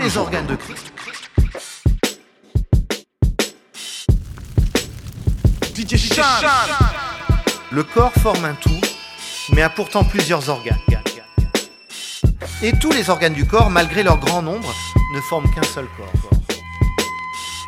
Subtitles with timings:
[0.00, 0.92] les organes de Christ.
[7.70, 8.80] Le corps forme un tout,
[9.52, 10.78] mais a pourtant plusieurs organes.
[12.62, 14.72] Et tous les organes du corps, malgré leur grand nombre,
[15.14, 16.30] ne forment qu'un seul corps.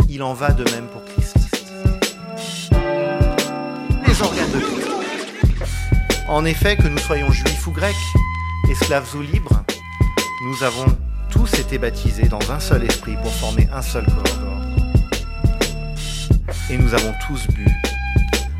[0.08, 1.36] Il en va de même pour Christ.
[4.06, 4.88] Les organes de Christ.
[6.28, 7.96] En effet, que nous soyons juifs ou grecs,
[8.70, 9.62] esclaves ou libres,
[10.44, 10.86] nous avons
[11.44, 14.62] tous été baptisés dans un seul esprit pour former un seul corps.
[16.70, 17.66] Et nous avons tous bu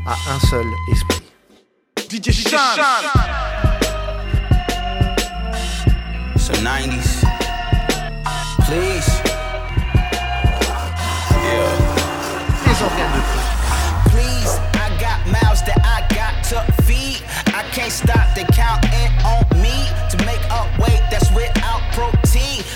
[0.05, 1.21] à un seul esprit.
[2.09, 2.33] DJ
[6.35, 7.23] So 90s.
[8.65, 9.21] Please.
[11.31, 11.69] Yeah.
[12.67, 14.09] Les organes de.
[14.11, 17.23] Please, I got mouths that I got to feed.
[17.47, 22.22] I can't stop the counting on me to make up weight that's without protein.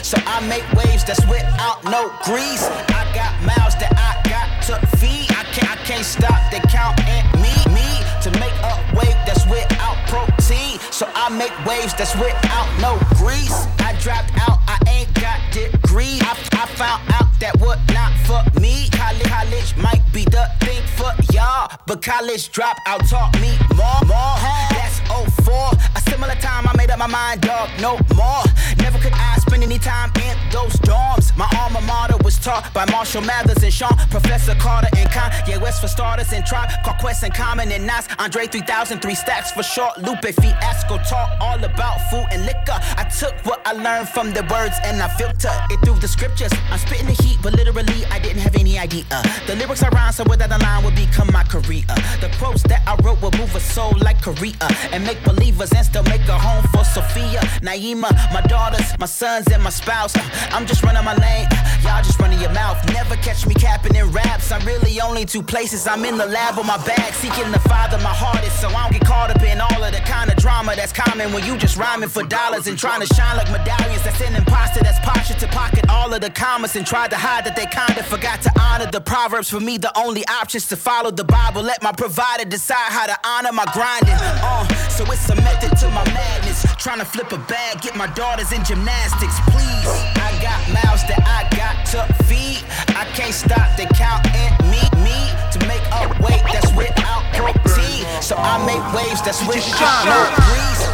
[0.08, 2.64] So I make waves that's without no grease.
[2.64, 5.28] I got mouths that I got to feed.
[5.36, 7.84] I can't, I can't stop the counting me, me
[8.24, 10.77] to make up weight that's without protein.
[10.92, 13.66] So I make waves that's without no grease.
[13.80, 16.20] I dropped out, I ain't got degree.
[16.22, 18.90] I, I found out that what not for me.
[18.92, 24.38] College, college might be the thing for y'all, but college dropout taught me more, more.
[24.74, 25.00] That's
[25.46, 25.72] 04.
[25.96, 28.44] A similar time I made up my mind, dog, no more.
[28.78, 31.36] Never could I spend any time in those dorms.
[31.38, 35.82] My alma mater was taught by Marshall Mathers and Sean, Professor Carter and Kanye West
[35.82, 36.70] for starters and Tribe,
[37.00, 40.26] Quest and Common and Nas, Andre 3000, three stacks for short, Lupe
[40.68, 42.78] Fiasco taught all about food and liquor.
[42.98, 46.52] I took what I learned from the words and I filter it through the scriptures.
[46.70, 49.06] I'm spitting the heat, but literally I didn't have any idea.
[49.48, 51.88] The lyrics I rhyme so without the line would become my career.
[52.20, 55.86] The quotes that I wrote would move a soul like Korea and make believers and
[55.86, 60.14] still make a home for Sophia, Naima, my daughters, my sons, and my spouse.
[60.52, 61.48] I'm just running my lane,
[61.84, 62.78] y'all just running your mouth.
[62.92, 64.52] Never catch me capping in raps.
[64.52, 65.88] I'm really only two places.
[65.88, 68.84] I'm in the lab on my bag, seeking the father my heart is, so I
[68.84, 71.56] don't get caught up in all of the kind of drama that's common when you
[71.58, 74.04] just rhyming for dollars and trying to shine like medallions.
[74.04, 77.46] That's an imposter that's posture to pocket all of the commas and tried to hide
[77.46, 79.50] that they kinda forgot to honor the proverbs.
[79.50, 81.62] For me, the only options to follow the Bible.
[81.62, 84.18] Let my provider decide how to honor my grinding.
[84.18, 86.66] Uh, so it's a method to my madness.
[86.78, 89.88] Trying to flip a bag, get my daughters in gymnastics, please.
[90.18, 92.64] I got mouths that I got to feed.
[92.98, 95.20] I can't stop the counting me, me
[95.54, 98.06] to make up weight that's without protein.
[98.22, 100.88] So I make waves that's without no grease.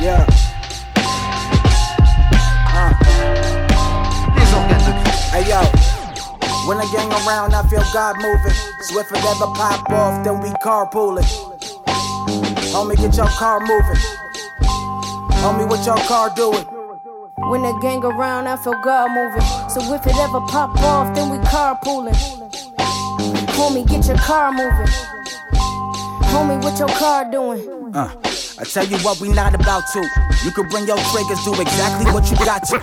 [0.00, 0.26] Yeah.
[4.36, 4.92] Les organes de
[5.32, 5.60] Hey yo,
[6.68, 8.52] when I gang around, I feel God moving.
[8.82, 11.24] So if it ever pop off, then we carpooling.
[12.72, 14.02] Homie, get your car moving.
[15.42, 16.64] Homie, what your car doing?
[17.36, 19.42] When the gang around, I feel God moving.
[19.68, 22.14] So if it ever pop off, then we carpooling.
[23.56, 25.13] Homie, get your car moving.
[26.34, 27.94] Homie, what your car doing?
[27.94, 28.10] Uh,
[28.58, 30.00] I tell you what, we not about to.
[30.44, 32.76] You can bring your triggers, do exactly what you got to.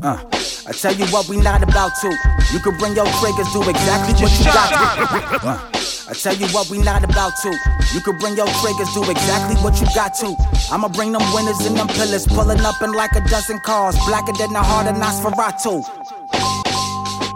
[0.00, 0.22] Uh,
[0.66, 2.08] I tell you what, we not about to.
[2.52, 5.46] You can bring your triggers, do exactly what you got to.
[5.48, 5.70] Uh,
[6.10, 7.50] I tell you what, we not about to.
[7.94, 10.36] You can bring your triggers, do exactly what you got to.
[10.70, 14.32] I'ma bring them winners and them pillars, pulling up in like a dozen cars, blacker
[14.38, 15.82] than the heart of Nosferatu.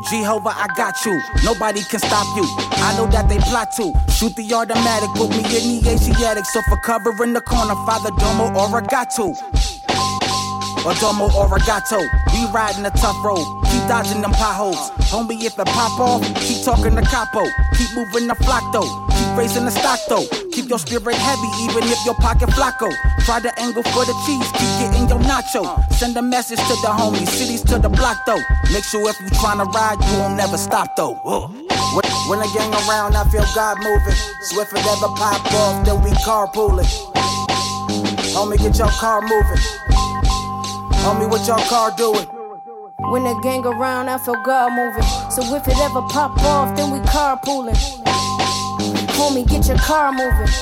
[0.08, 1.20] Jehovah, I got you.
[1.42, 2.44] Nobody can stop you.
[2.78, 6.44] I know that they plot to shoot the automatic, put me in the Asiatic.
[6.46, 9.34] So for cover in the corner, Father Domo Arigato.
[10.86, 11.98] Or Domo Arigato.
[12.32, 13.44] We riding a tough road.
[13.66, 14.90] Keep dodging them potholes.
[15.10, 17.44] Homie, if it pop off, keep talking to capo.
[17.76, 19.15] Keep moving the flock though.
[19.36, 20.26] Raising the stock though.
[20.50, 22.88] Keep your spirit heavy, even if your pocket flacco.
[23.26, 25.62] Try the angle for the cheese, keep getting your nacho.
[25.92, 28.40] Send a message to the homies, cities to the block though.
[28.72, 31.14] Make sure if you tryna ride, you won't never stop though.
[31.14, 34.16] When, when I gang around, I feel God moving.
[34.56, 36.88] If it ever pop off, then we carpooling.
[38.32, 39.62] Homie, get your car moving.
[41.04, 42.26] Homie, what your car doing?
[43.12, 45.04] When the gang around, I feel God moving.
[45.30, 47.76] So if it ever pop off, then we carpooling.
[49.16, 50.52] Homie, get your car moving.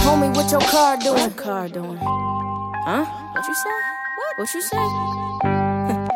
[0.00, 1.20] Homie, what your car doing?
[1.20, 1.98] What car doing?
[1.98, 3.04] Huh?
[3.32, 3.70] What you say?
[4.16, 4.38] What?
[4.38, 6.08] What you say?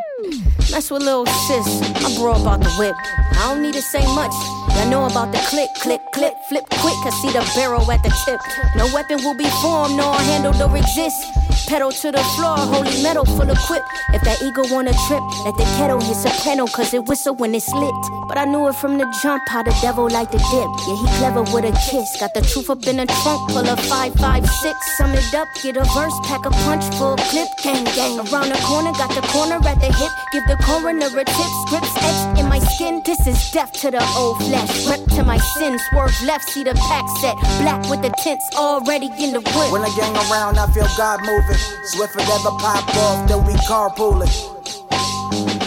[0.72, 1.82] Mess with little sis.
[1.82, 2.96] I bro about the whip.
[3.36, 4.32] I don't need to say much.
[4.76, 6.96] Y'all know about the click, click, click, flip quick.
[7.04, 8.40] I see the barrel at the tip.
[8.74, 11.26] No weapon will be formed, nor handled or exist.
[11.68, 13.82] Pedal to the floor, holy metal full of quip.
[14.12, 17.72] If that ego wanna trip, let the kettle hit soprano, cause it whistle when it's
[17.72, 17.94] lit.
[18.28, 20.70] But I knew it from the jump how the devil like to dip.
[20.86, 22.08] Yeah, he clever with a kiss.
[22.20, 24.96] Got the truth up in the trunk, pull a 556.
[24.96, 28.18] Sum it up, get a verse, pack a punch, full clip, gang gang.
[28.18, 30.12] Around the corner, got the corner at the hip.
[30.32, 33.02] Give the coroner a tip, scripts etched in my skin.
[33.04, 34.86] This is death to the old flesh.
[34.88, 37.36] Rep to my sins, swerve left, see the pack set.
[37.60, 39.72] Black with the tints already in the whip.
[39.72, 41.51] When I gang around, I feel God moving.
[41.84, 44.30] Swift it ever pop off, then we carpooling.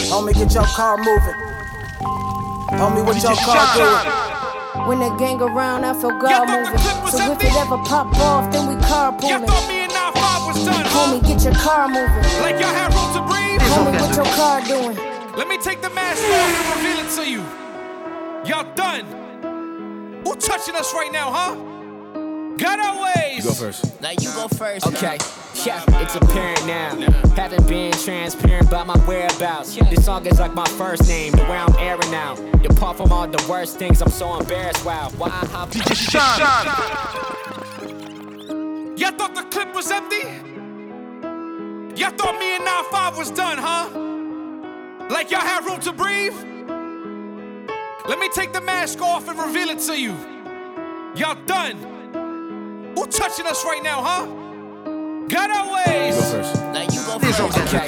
[0.09, 1.35] Homie, get your car moving.
[2.79, 4.87] Homie, what your car doing?
[4.87, 6.77] When the gang around, I feel God moving.
[7.09, 9.47] So if it ever pop off, then we Y'all carpooling.
[9.47, 11.13] thought me and 9-5 was done, huh?
[11.15, 12.23] Homie, get your car moving.
[12.41, 13.61] Like y'all had room to breathe?
[13.71, 14.97] Homie, what your car doing?
[15.37, 17.41] Let me take the mask off and reveal it to you.
[18.49, 19.05] Y'all done.
[20.23, 21.55] Who touching us right now, huh?
[22.57, 23.43] Got our ways.
[23.43, 24.01] You Go first.
[24.01, 24.85] Now you go first.
[24.87, 25.17] Okay,
[25.63, 26.95] yeah, it's apparent now.
[27.35, 29.75] Haven't been transparent about my whereabouts.
[29.75, 32.39] This song is like my first name, the way I'm airing out.
[32.65, 34.83] Apart from all the worst things, I'm so embarrassed.
[34.83, 35.73] Wow, why I hop
[38.97, 40.23] Y'all thought the clip was empty?
[41.99, 43.89] Y'all thought me and 9-5 was done, huh?
[45.09, 46.35] Like y'all had room to breathe?
[48.07, 50.15] Let me take the mask off and reveal it to you.
[51.15, 52.93] Y'all done.
[52.95, 54.44] Who touching us right now, huh?
[55.29, 56.15] Got our ways.
[56.15, 56.55] Go first.
[56.55, 57.39] Now you go first.
[57.41, 57.87] Okay,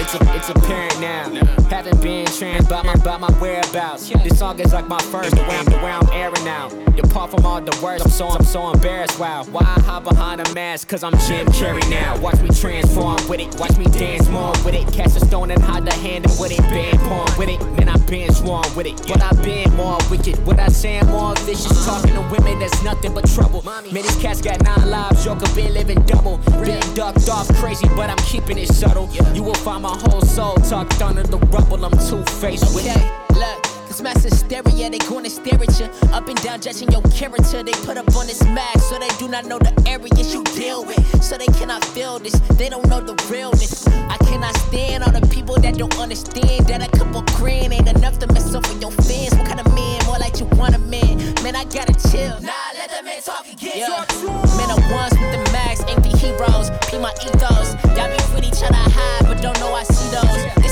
[0.00, 1.28] it's, a, it's apparent now.
[1.68, 4.08] Haven't been trans about my, about my whereabouts.
[4.08, 6.72] This song is like my first, the way I'm, the way I'm airing out.
[6.98, 9.18] Apart from all the words, I'm so, I'm so embarrassed.
[9.18, 10.88] Wow, why I hide behind a mask?
[10.88, 12.18] Cause I'm Jim Carrey now.
[12.20, 14.90] Watch me transform with it, watch me dance more with it.
[14.92, 16.58] Cast a stone and hide the hand and with it.
[16.58, 18.96] Band porn with it, man, I've been sworn with it.
[19.06, 20.44] But I've been more wicked.
[20.46, 21.84] What I say, more vicious.
[21.84, 23.62] Talking to women, that's nothing but trouble.
[23.62, 26.38] Man, these cats got nine lives, Joker been living double.
[26.64, 29.08] Been ducked off crazy, but I'm keeping it subtle.
[29.34, 31.84] You will find my whole soul tucked under the rubble.
[31.84, 33.36] I'm two faced with it.
[33.36, 33.67] Look.
[33.98, 35.86] Cause mass hysteria, they gonna stare at you.
[36.14, 37.64] Up and down, judging your character.
[37.64, 40.84] They put up on this mask, so they do not know the areas you deal
[40.84, 41.02] with.
[41.20, 43.88] So they cannot feel this, they don't know the realness.
[43.88, 48.20] I cannot stand all the people that don't understand that a couple grand ain't enough
[48.20, 49.34] to mess up with your fans.
[49.34, 49.98] What kind of man?
[50.06, 51.18] More like you want a man.
[51.42, 52.38] Man, I gotta chill.
[52.38, 53.82] Nah, let the man talk again.
[53.82, 54.06] Yeah.
[54.54, 56.70] Man, the ones with the max ain't the heroes.
[56.92, 57.74] Be my ethos.
[57.98, 60.67] Y'all be with each other high, but don't know I see those.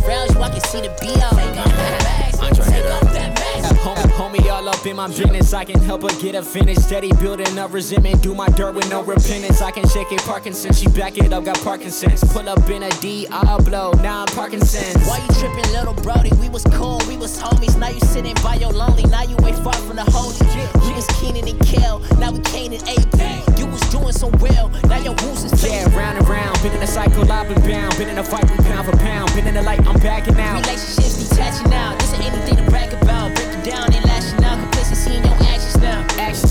[0.00, 0.42] Surrounds you.
[0.42, 1.06] I can see the BO.
[1.06, 2.70] Take off that mask.
[2.70, 3.03] Take off.
[4.14, 5.52] Homie, all up in my business.
[5.52, 6.78] I can help her get a finish.
[6.78, 8.22] Steady building up resentment.
[8.22, 9.60] Do my dirt with no repentance.
[9.60, 10.72] I can shake it Parkinson.
[10.72, 12.22] She back it up, got Parkinson's.
[12.32, 13.90] Pull up in a D, I'll blow.
[14.02, 15.04] Now I'm Parkinson's.
[15.08, 16.30] Why you tripping, little Brody?
[16.38, 17.76] We was cool, we was homies.
[17.76, 19.02] Now you sitting by your lonely.
[19.04, 20.38] Now you ain't far from the holy.
[20.86, 21.98] We was Keenan and Kel.
[22.18, 23.58] Now we Cain and Abel.
[23.58, 24.68] You was doing so well.
[24.86, 26.62] Now your wounds is Yeah, round and round.
[26.62, 27.98] Been in a cycle, I've been bound.
[27.98, 29.34] Been in a fight, we pound for pound.
[29.34, 30.60] Been in the light, I'm backing out.
[30.62, 31.96] Relationships detaching now.
[31.98, 33.34] This ain't anything to brag about.
[33.34, 34.03] Breaking down and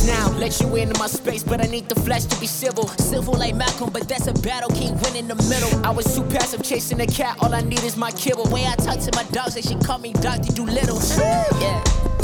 [0.05, 0.29] now.
[0.37, 2.87] Let you into my space, but I need the flesh to be civil.
[2.97, 4.69] Civil like Malcolm, but that's a battle.
[4.69, 5.85] Can't win in the middle.
[5.85, 8.45] I was too passive chasing a cat, all I need is my kibble.
[8.45, 10.51] Way I talk to my dogs, they should call me Dr.
[10.53, 10.99] Dolittle.
[11.61, 11.83] yeah.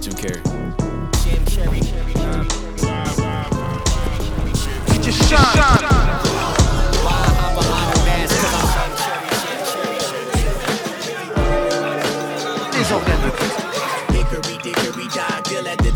[0.00, 0.42] Jim Carrey.
[1.24, 1.98] Jim Carrey.
[5.30, 6.07] Why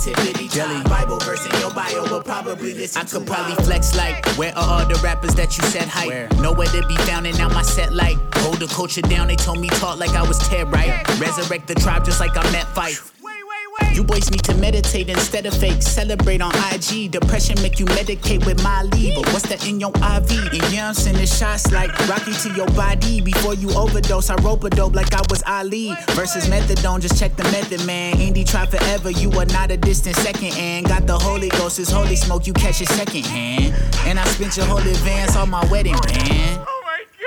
[0.04, 0.88] deal at the tippity top.
[0.88, 4.80] Bible verse in your bio will probably listen I could probably flex like where are
[4.80, 6.32] all the rappers that you said hype?
[6.38, 9.28] Nowhere to be found and now my set like hold the culture down.
[9.28, 11.06] They told me talk like I was Ted right.
[11.20, 13.10] Resurrect the tribe just like I met Phife.
[13.94, 15.82] You boys need to meditate instead of fake.
[15.82, 17.10] Celebrate on IG.
[17.10, 19.16] Depression make you medicate with my lead.
[19.16, 20.52] But what's that in your IV?
[20.52, 23.20] And yeah, I'm sending shots like Rocky to your body.
[23.20, 25.94] Before you overdose, I rope a dope like I was Ali.
[26.10, 28.14] Versus methadone, just check the method, man.
[28.14, 30.56] Indie try forever, you are not a distant second.
[30.56, 33.74] And got the Holy Ghost, it's holy smoke, you catch it second hand.
[34.06, 36.81] And I spent your whole advance on my wedding ring.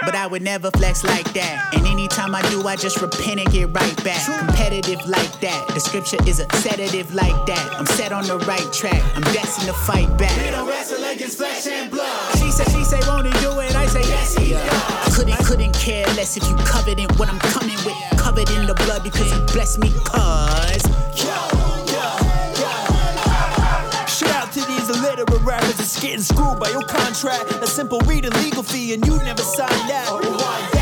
[0.06, 1.74] But I would never flex like that.
[1.74, 4.24] And anytime I do, I just repent and get right back.
[4.40, 5.68] Competitive like that.
[5.74, 7.70] The scripture is a sedative like that.
[7.74, 9.02] I'm set on the right track.
[9.16, 10.36] I'm destined to fight back.
[10.38, 12.38] We don't wrestle against flesh and blood.
[12.38, 13.76] She said, she say, won't he do it?
[13.76, 15.16] I say, yes, he does.
[15.16, 17.96] Couldn't, couldn't care less if you covered in what I'm coming with.
[18.18, 21.65] Covered in the blood because he blessed me, cuz.
[24.86, 27.52] These illiterate rappers is getting screwed by your contract.
[27.62, 30.75] A simple read a legal fee and you never signed that.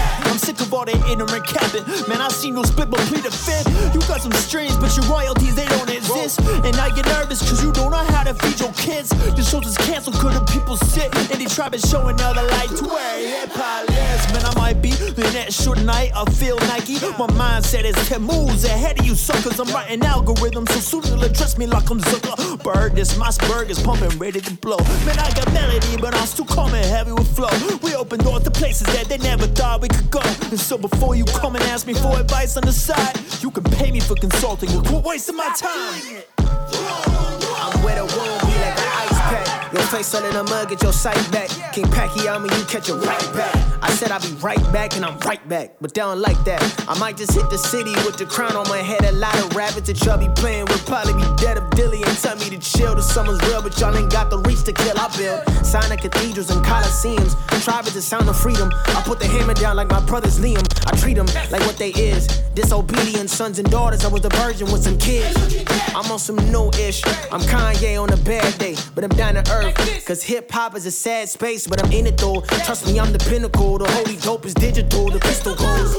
[0.74, 1.86] All that ignorant capping.
[2.10, 3.70] Man, I seen you spit but plead the fifth.
[3.94, 6.40] You got some strings, but your royalties, they don't exist.
[6.66, 9.14] And I get nervous cause you don't know how to feed your kids.
[9.38, 11.14] Your shows is canceled cause the people sit.
[11.16, 14.26] And they try to show another light to where hip hop lives.
[14.34, 16.12] Man, I might be in that short night.
[16.16, 16.98] I feel Nike.
[17.18, 19.60] My mindset is 10 moves ahead of you suckers.
[19.60, 22.96] I'm writing algorithms, so soon you'll address me like I'm Zuckerberg.
[22.96, 24.78] This my spurg is pumping, ready to blow.
[25.06, 27.54] Man, I got melody, but I'm still coming heavy with flow.
[27.84, 30.22] We open doors to places that they never thought we could go.
[30.50, 33.64] And so before you come and ask me for advice on the side, you can
[33.64, 34.70] pay me for consulting.
[34.70, 37.13] You quit wasting my time.
[39.94, 41.50] Face under the mug, get your sight back.
[41.72, 43.54] King Pacquiao, me, you catch a right back.
[43.84, 45.76] I said I'll be right back, and I'm right back.
[45.82, 46.62] But don't like that.
[46.88, 49.06] I might just hit the city with the crown on my head.
[49.06, 52.18] A lot of rabbits that y'all be playing will probably be dead of dilly and
[52.18, 52.96] tell me to chill.
[52.96, 54.98] The summer's real, but y'all ain't got the reach to kill.
[54.98, 57.38] I build signing cathedrals and coliseums.
[57.64, 58.72] Tribe is the sound of freedom.
[58.88, 60.66] I put the hammer down like my brothers Liam.
[60.92, 62.28] I treat them like what they is.
[62.56, 64.04] Disobedient sons and daughters.
[64.04, 65.34] I was the virgin with some kids.
[65.96, 67.06] I'm on some new ish.
[67.32, 69.83] I'm Kanye on a bad day, but I'm down to earth.
[70.06, 72.42] Cause hip hop is a sad space, but I'm in it though.
[72.66, 73.78] Trust me, I'm the pinnacle.
[73.78, 75.10] The holy dope is digital.
[75.10, 75.94] The pistol goes.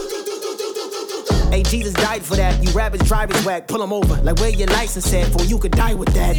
[1.50, 2.62] Hey, Jesus died for that.
[2.62, 3.69] You rappers drivers whack.
[3.69, 4.17] Pull 'em over.
[4.23, 6.37] Like where your license at for you could die with that.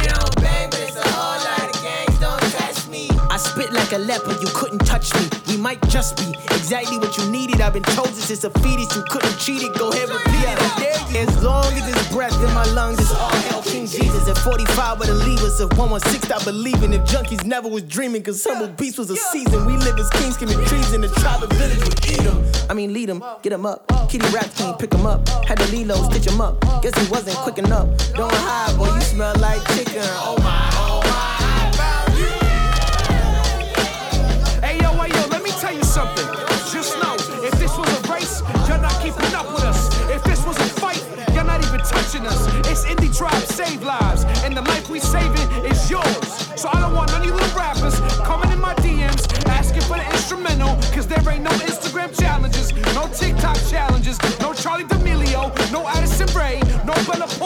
[3.28, 5.28] I spit like a leopard, you couldn't touch me.
[5.48, 7.60] We might just be exactly what you needed.
[7.60, 9.74] I've been chosen since a fetus, you couldn't cheat it.
[9.74, 10.85] Go ahead, repeat it.
[11.16, 11.38] I dare you.
[11.38, 13.62] As long as there's breath in my lungs, it's all hell.
[13.62, 16.32] King Jesus at 45 with the levers of 116.
[16.32, 19.64] I believe in if junkies never was dreaming, cause humble beast was a season.
[19.66, 22.44] We live as kings, commit trees in the tribe of village would eat 'em.
[22.68, 23.86] I mean, lead 'em, get 'em up.
[24.08, 25.28] Kitty rap king, pick 'em up.
[25.44, 26.60] Had the Lilo, stitch 'em up.
[26.82, 27.88] Guess he wasn't quick enough.
[28.14, 30.02] Don't hide, boy, you smell like chicken.
[30.18, 31.05] Oh my, oh my.
[42.16, 42.68] Touching us.
[42.70, 46.28] It's Indie Tribe Save Lives, and the life we saving is yours.
[46.56, 49.96] So I don't want none of you little rappers coming in my DMs asking for
[49.96, 55.86] the instrumental, cause there ain't no Instagram challenges, no TikTok challenges, no Charli D'Amelio, no
[55.88, 57.42] Addison Rae, no Bella of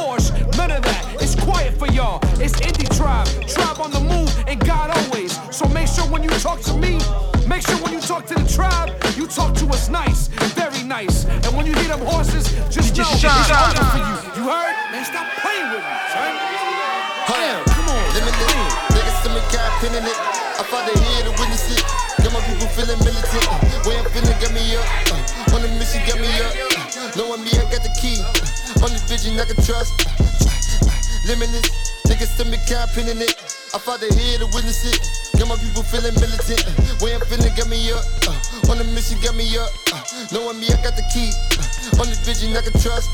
[1.61, 1.69] that.
[1.69, 2.21] It's quiet for y'all.
[2.41, 5.33] It's Indie Tribe, Tribe on the move, and God always.
[5.55, 6.99] So make sure when you talk to me,
[7.49, 11.25] make sure when you talk to the tribe, you talk to us nice, very nice.
[11.25, 13.41] And when you hear them horses, just know shine.
[13.41, 14.17] it's over for you.
[14.41, 14.75] You heard?
[14.93, 16.33] Man, stop playing with me, son.
[17.29, 18.05] Damn, come on.
[18.15, 18.55] Limitless,
[18.95, 20.19] niggas to me got pin in it.
[20.59, 21.85] I fought the here to witness it.
[22.25, 23.47] Got my people feeling militant.
[23.87, 24.85] Way I'm feeling got me up.
[25.09, 26.53] Uh, on the mission got me up.
[26.53, 28.21] Uh, knowing me, I got the key.
[28.21, 29.95] Uh, only vision I can trust.
[31.31, 32.59] Limitless, niggas to me
[32.93, 33.31] pin in it.
[33.73, 35.30] I fought the here to witness it.
[35.41, 36.61] Got my people feeling militant.
[37.01, 38.05] Way I'm feeling got me up.
[38.29, 39.71] Uh, on the mission got me up.
[39.91, 41.33] Uh, knowing me, I got the key.
[41.57, 43.09] Uh, only vision I can trust.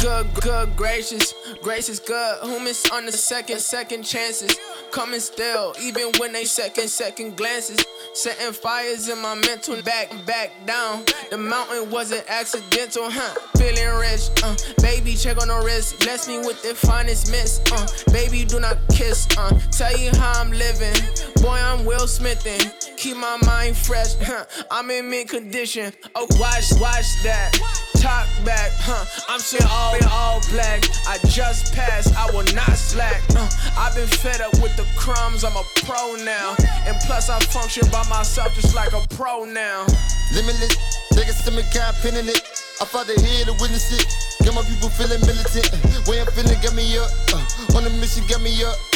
[0.00, 2.38] Good, good, gracious, grace is good.
[2.42, 4.56] Who miss on the second, second chances?
[4.92, 7.84] Coming still, even when they second, second glances.
[8.14, 11.04] Setting fires in my mental, back, back down.
[11.30, 13.34] The mountain wasn't accidental, huh?
[13.58, 14.56] Feeling rich, uh.
[14.80, 16.00] Baby, check on the wrist.
[16.00, 17.86] Bless me with the finest miss, uh.
[18.10, 19.50] Baby, do not kiss, uh.
[19.70, 20.96] Tell you how I'm living.
[21.42, 22.72] Boy, I'm Will Smithin'.
[22.96, 24.44] Keep my mind fresh, huh?
[24.70, 25.92] I'm in mint condition.
[26.14, 27.54] Oh, watch, watch that.
[27.96, 29.04] Talk back, huh?
[29.28, 30.84] I'm still all, all black.
[31.06, 33.22] I just passed, I will not slack.
[33.30, 33.48] Uh,
[33.78, 36.56] I've been fed up with the crumbs, I'm a pro now.
[36.86, 39.86] And plus, I function by myself just like a pro now.
[40.34, 40.76] Limitless,
[41.14, 42.42] niggas to me got pin in it.
[42.80, 44.08] I fought the to witness it.
[44.44, 45.70] Got my people feeling militant.
[46.08, 47.10] Way I'm feeling got me up.
[47.32, 48.89] Uh, on the mission got me up.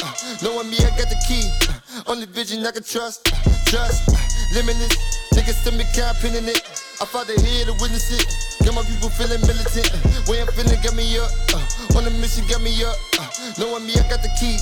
[0.44, 1.50] Uh, knowing me, I got the key.
[1.68, 3.28] Uh, only vision I can trust.
[3.32, 4.08] Uh, trust.
[4.08, 4.16] Uh,
[4.54, 4.96] limitless,
[5.34, 6.60] niggas to me got pin in it.
[7.00, 8.26] I fought the here to witness it.
[8.64, 9.90] Got my people feeling militant.
[9.92, 11.30] Uh, way I'm feeling got me up.
[11.52, 12.96] Uh, on the mission got me up.
[13.58, 14.58] Knowing me, I got the key.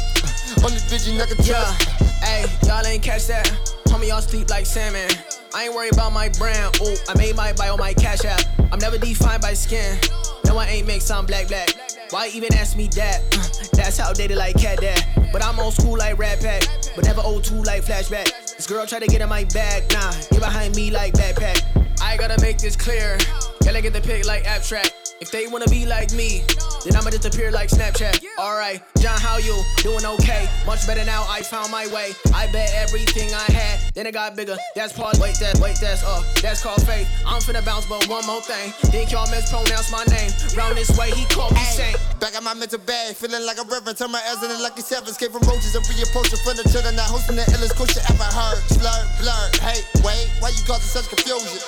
[0.63, 1.89] Only vision I can trust.
[2.23, 3.47] Hey, y'all ain't catch that.
[3.87, 5.09] Homie, y'all sleep like salmon.
[5.55, 6.77] I ain't worried about my brand.
[6.83, 8.43] Ooh, I made my bio my cash app.
[8.71, 9.99] I'm never defined by skin.
[10.45, 11.71] No, I ain't make some black black.
[12.11, 13.23] Why even ask me that?
[13.33, 15.03] Uh, that's how dated like cat dad.
[15.33, 16.63] But I'm old school like Rat Pack.
[16.95, 18.31] But never old two like flashback.
[18.57, 19.91] This girl try to get in my bag.
[19.95, 21.65] Nah, get behind me like backpack.
[22.03, 23.17] I gotta make this clear.
[23.65, 25.17] Gotta get the pic like abstract.
[25.21, 26.43] If they wanna be like me,
[26.85, 28.19] then I'ma disappear like Snapchat.
[28.39, 29.55] Alright, John, how you?
[29.79, 30.49] Doing okay.
[30.67, 32.11] Much better now, I found my way.
[32.35, 34.57] I bet everything I had, then it got bigger.
[34.75, 35.17] That's part.
[35.19, 37.07] Wait, that, wait, that's uh, that's called faith.
[37.25, 38.73] I'm finna bounce, but one more thing.
[38.91, 40.31] Think y'all mispronounce my name.
[40.59, 41.97] Round this way, he called me Saint.
[42.19, 43.97] Back at my mental bag, feeling like a reverend.
[43.97, 45.17] Turn my L's into lucky sevens.
[45.17, 46.97] Came from roaches and reapproaching from the children.
[46.97, 48.59] Not hosting the illest coach you ever heard.
[48.75, 51.63] Slur, blur, hey, wait, why you causing such confusion?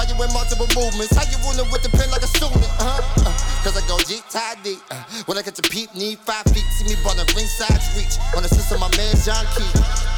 [0.00, 1.12] Why you in multiple movements?
[1.12, 2.64] How you ruling with the pen like a student?
[2.80, 3.04] Uh-huh.
[3.20, 4.80] Uh, Cause I go G, tie D.
[4.88, 4.96] Uh,
[5.28, 6.64] when I get to peep, need five feet.
[6.72, 8.16] See me a ringside reach.
[8.32, 9.68] On the system, my man John Key.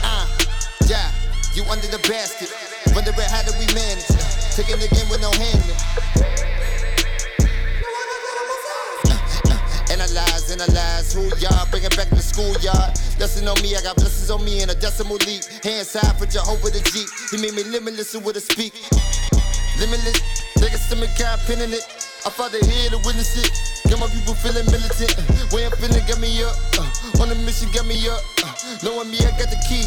[0.07, 0.23] Uh,
[0.87, 1.11] yeah,
[1.59, 2.55] you under the basket.
[2.95, 4.07] Wondering how do we manage?
[4.55, 5.83] Taking the game with no handling.
[9.91, 12.95] Analyze, analyze who y'all bring it back to the schoolyard.
[13.19, 15.43] Lesson on me, I got blessings on me in a decimal leap.
[15.67, 17.11] Hands high for Jehovah the Jeep.
[17.35, 18.79] He made me limitless with a speak.
[19.83, 21.83] Limitless, take a stomach guy pinning it.
[22.23, 23.51] I fought the head to witness it.
[23.91, 25.11] Got my people feeling militant.
[25.51, 26.55] Way I'm feeling got me up.
[26.79, 28.23] Uh, on the mission got me up.
[28.47, 29.83] Uh, knowing me, I got the key.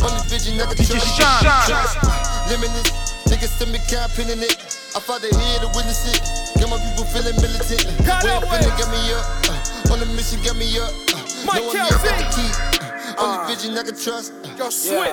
[0.00, 1.20] Uh, on the vision, I can trust.
[1.20, 2.00] trust.
[2.48, 2.88] Limitless,
[3.28, 4.56] niggas stomach guy pinning it.
[4.96, 6.16] I fought the head to witness it.
[6.56, 7.84] Got my people feeling militant.
[8.08, 9.52] Way I'm feeling got me up.
[9.52, 10.88] Uh, on the mission got me up.
[11.12, 12.50] Uh, knowing me, I got the key.
[12.56, 14.32] Uh, on the vision, I can trust.
[14.56, 15.12] Yo, sweat.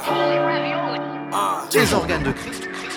[1.76, 2.93] Les organes de Christ.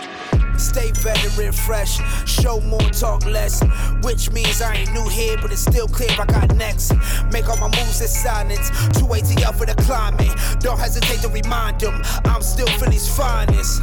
[0.77, 3.63] Stay veteran fresh, show more, talk less.
[4.03, 6.93] Which means I ain't new here, but it's still clear I got next.
[7.33, 8.69] Make all my moves in silence.
[8.91, 10.37] 280 up for the climate.
[10.61, 13.81] Don't hesitate to remind them I'm still Philly's finest.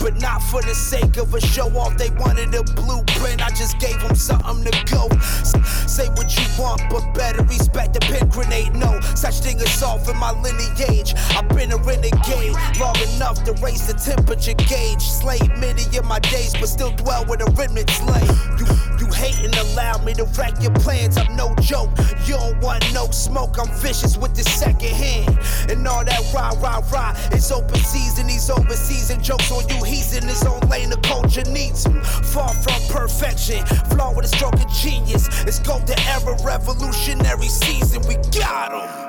[0.00, 1.96] But not for the sake of a show off.
[1.96, 3.42] They wanted a blueprint.
[3.44, 5.06] I just gave them something to go.
[5.16, 5.54] S-
[5.90, 8.74] say what you want, but better respect the pin grenade.
[8.74, 11.14] No such thing as soft in my lineage.
[11.30, 15.02] I've been a renegade long enough to raise the temperature gauge.
[15.02, 18.24] Slayed many of my days, but still dwell with a remnant slay.
[18.58, 18.66] You,
[18.98, 21.16] you hate and allow me to wreck your plans.
[21.16, 21.90] I'm no joke.
[22.26, 23.58] You don't want no smoke.
[23.58, 25.38] I'm vicious with the second hand.
[25.70, 27.14] And all that rah, rah, rah.
[27.32, 28.26] It's open season.
[28.26, 29.83] These overseas and jokes on you.
[29.84, 30.90] He's in his own lane.
[30.90, 32.02] The culture needs him.
[32.02, 33.64] Far from perfection.
[33.90, 35.28] Flaw with a stroke of genius.
[35.44, 38.02] It's golden era revolutionary season.
[38.08, 39.04] We got him.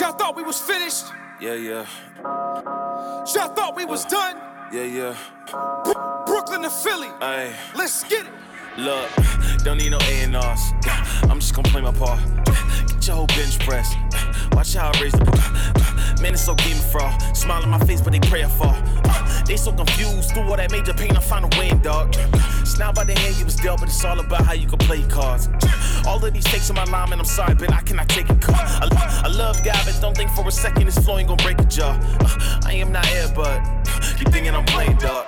[0.00, 1.06] Y'all thought we was finished?
[1.40, 1.86] Yeah, yeah.
[3.34, 4.36] Y'all thought we was uh, done?
[4.72, 5.16] Yeah, yeah.
[5.84, 7.08] Bro- Brooklyn to Philly.
[7.20, 7.52] Ayy.
[7.74, 8.32] Let's get it.
[8.78, 9.10] Look,
[9.64, 10.72] don't need no A&Rs.
[11.30, 12.20] I'm just gonna play my part.
[13.02, 13.96] Get your whole bench press.
[14.52, 16.22] Watch how I raise the bar.
[16.22, 17.20] Man, it's so game fraud.
[17.36, 18.78] Smile on my face, but they pray I fall.
[19.44, 21.16] They so confused through all that major pain.
[21.16, 22.14] I find a win, dog.
[22.60, 24.78] It's not about the hand you was dealt, but it's all about how you can
[24.78, 25.48] play cards.
[26.06, 28.36] All of these takes on my line, and I'm sorry, but I cannot take it.
[28.48, 31.58] I, I love God, but don't think for a second this flow ain't gonna break
[31.58, 31.98] a jaw.
[32.64, 33.60] I am not here, but
[34.20, 35.26] you thinking I'm playing, dog.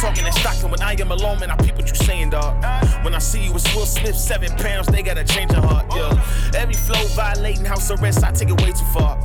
[0.00, 2.62] Talking and stocking when I am alone, man, I peep what you saying, dog.
[3.04, 6.60] When I see you with Will Smith, seven pounds, they gotta change your heart, yeah.
[6.60, 9.18] Every flow violating house arrest, I take it way too far.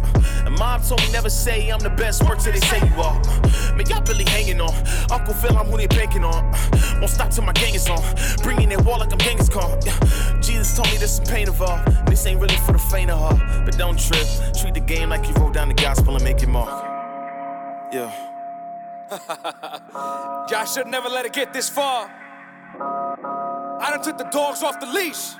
[0.45, 3.21] And mom told me never say I'm the best, work till they say you are.
[3.75, 4.73] Man, y'all really hanging on.
[5.11, 6.43] Uncle Phil, I'm who they banking on.
[6.99, 8.01] Won't stop till my gang is on.
[8.43, 9.79] Bringing that wall like I'm Genghis Khan.
[10.41, 12.07] Jesus told me there's some pain involved.
[12.07, 13.65] This ain't really for the faint of heart.
[13.65, 14.27] But don't trip,
[14.59, 16.85] treat the game like you wrote down the gospel and make it mark.
[17.91, 18.30] Yeah.
[20.49, 22.09] Y'all should never let it get this far.
[23.81, 25.33] I done took the dogs off the leash.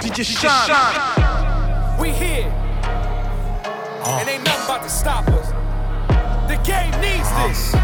[0.00, 2.00] Did DJ Shan.
[2.00, 2.52] We here.
[4.06, 4.18] Oh.
[4.20, 5.48] And ain't nothing about to stop us.
[6.48, 7.48] The game needs oh.
[7.48, 7.74] this.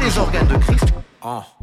[0.00, 0.92] Les organes de Christ.
[1.24, 1.57] Yes.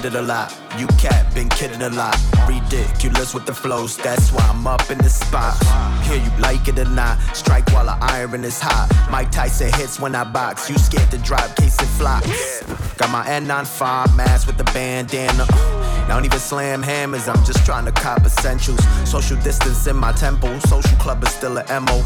[0.00, 0.54] Did it a lot.
[0.78, 2.16] You cat been kidding a lot.
[2.46, 3.96] Ridiculous with the flows.
[3.96, 5.56] That's why I'm up in the spot.
[6.04, 7.18] Hear you like it or not.
[7.34, 8.88] Strike while the iron is hot.
[9.10, 10.68] Mike Tyson hits when I box.
[10.68, 12.62] You scared to drop case it flops.
[12.96, 15.46] Got my N95 mask with the bandana.
[15.50, 18.80] I don't even slam hammers, I'm just trying to cop essentials.
[19.08, 22.04] Social distance in my temple, social club is still a MO.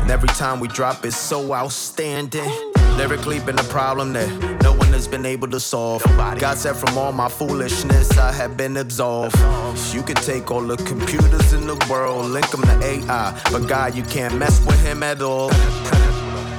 [0.00, 2.50] And every time we drop, it's so outstanding.
[2.96, 4.30] Lyrically, been a problem there.
[4.62, 6.02] no has been able to solve.
[6.16, 9.36] God said, from all my foolishness, I have been absolved.
[9.92, 13.94] You can take all the computers in the world, link them to AI, but God,
[13.94, 15.50] you can't mess with him at all.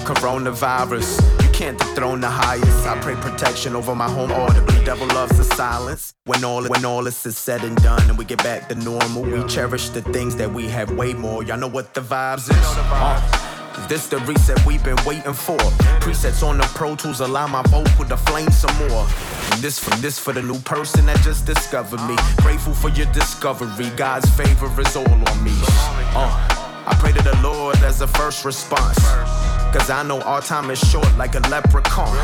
[0.05, 2.85] Coronavirus, you can't dethrone the highest.
[2.85, 4.83] I pray protection over my home audibly.
[4.85, 6.13] Devil loves the silence.
[6.25, 9.23] When all when all this is said and done and we get back to normal,
[9.23, 11.41] we cherish the things that we have way more.
[11.43, 12.65] Y'all know what the vibes is.
[12.77, 13.54] Uh,
[13.87, 15.57] this the reset we've been waiting for.
[15.99, 19.07] Presets on the Pro Tools allow my vocal to flame some more.
[19.51, 22.15] And this for this for the new person that just discovered me.
[22.37, 23.89] Grateful for your discovery.
[23.95, 25.53] God's favor is all on me.
[26.15, 28.99] Uh, I pray to the Lord as a first response.
[29.75, 32.15] Cause I know our time is short like a leprechaun.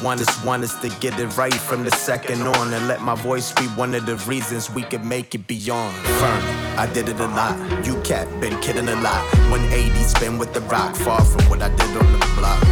[0.00, 3.16] One is one is to get it right from the second on and let my
[3.16, 5.92] voice be one of the reasons we can make it beyond.
[5.96, 6.40] Firm.
[6.78, 7.84] I did it a lot.
[7.84, 9.24] You cat been kidding a lot.
[9.50, 12.62] 180 spin with the rock, far from what I did on the block.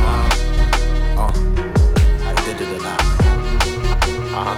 [1.19, 1.33] Uh,
[2.25, 3.01] I did it a lot.
[4.39, 4.57] Uh-huh.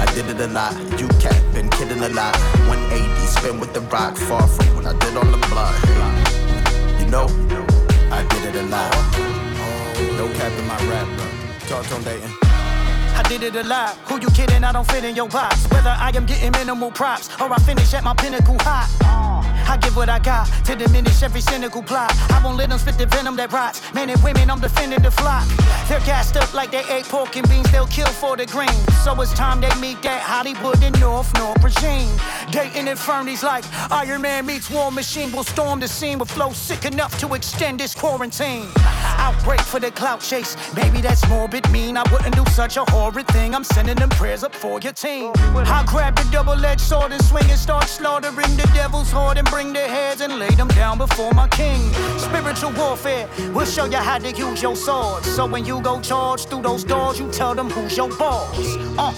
[0.00, 0.74] I did it a lot.
[0.98, 2.36] You cat been kidding a lot.
[2.66, 6.17] 180 spin with the rock, far from what I did on the block.
[7.10, 7.24] Know,
[8.12, 8.92] I did it a lot.
[10.18, 11.26] No cap in my rap, bro.
[11.66, 12.30] Talk him, Dayton.
[12.42, 13.96] I did it a lot.
[14.08, 14.62] Who you kidding?
[14.62, 15.66] I don't fit in your box.
[15.70, 19.17] Whether I am getting minimal props or I finish at my pinnacle high.
[19.68, 22.10] I give what I got to diminish every cynical plot.
[22.30, 23.82] I won't let them spit the venom that rots.
[23.92, 25.46] Men and women, I'm defending the flock.
[25.88, 27.70] They're gassed up like they ate pork and beans.
[27.70, 28.80] They'll kill for the green.
[29.04, 32.10] So it's time they meet that Hollywood and North North regime.
[32.50, 36.84] Dating infirmities like Iron Man meets War Machine will storm the scene with flow sick
[36.86, 38.68] enough to extend this quarantine.
[39.18, 40.56] Outbreak for the clout chase.
[40.74, 41.96] Maybe that's morbid mean.
[41.96, 43.54] I wouldn't do such a horrid thing.
[43.54, 45.32] I'm sending them prayers up for your team.
[45.36, 49.57] I'll grab the double-edged sword and swing and start slaughtering the devil's horde and bring
[49.66, 51.80] their heads and lay them down before my king.
[52.18, 55.24] Spiritual warfare we'll show you how to use your sword.
[55.24, 58.56] So when you go charge through those doors, you tell them who's your boss.
[58.96, 59.12] Uh.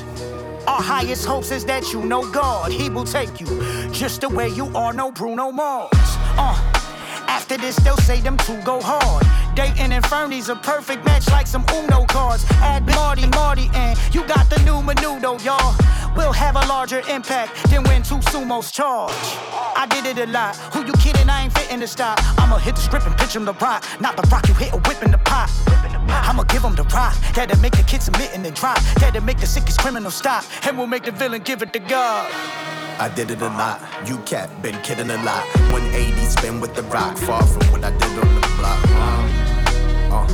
[0.66, 2.72] Our highest hopes is that you know God.
[2.72, 3.46] He will take you
[3.92, 5.90] just the way you are, no Bruno Mars.
[5.92, 6.80] Uh.
[7.26, 9.26] After this, they'll say them two go hard.
[9.54, 12.44] Dating infirmities a perfect match like some Uno cards.
[12.60, 15.74] Add Marty, Marty, and you got the new menudo, y'all.
[16.16, 19.12] We'll have a larger impact than when two sumos charge.
[19.76, 20.56] I did it a lot.
[20.74, 21.28] Who you kidding?
[21.28, 22.18] I ain't fitting to stop.
[22.38, 23.84] I'ma hit the strip and pitch him the rock.
[24.00, 25.50] Not the rock you hit a whip in the pot.
[26.28, 27.14] I'ma give him the rock.
[27.34, 28.78] That'll make the kids submitting and drop.
[29.00, 30.44] That'll make the sickest criminal stop.
[30.66, 32.30] And we'll make the villain give it to God.
[32.98, 33.80] I did it a lot.
[34.06, 35.46] You cat been kidding a lot.
[35.72, 38.84] 180 spin with the rock, far from what I did on the block.
[38.90, 40.26] Uh, uh,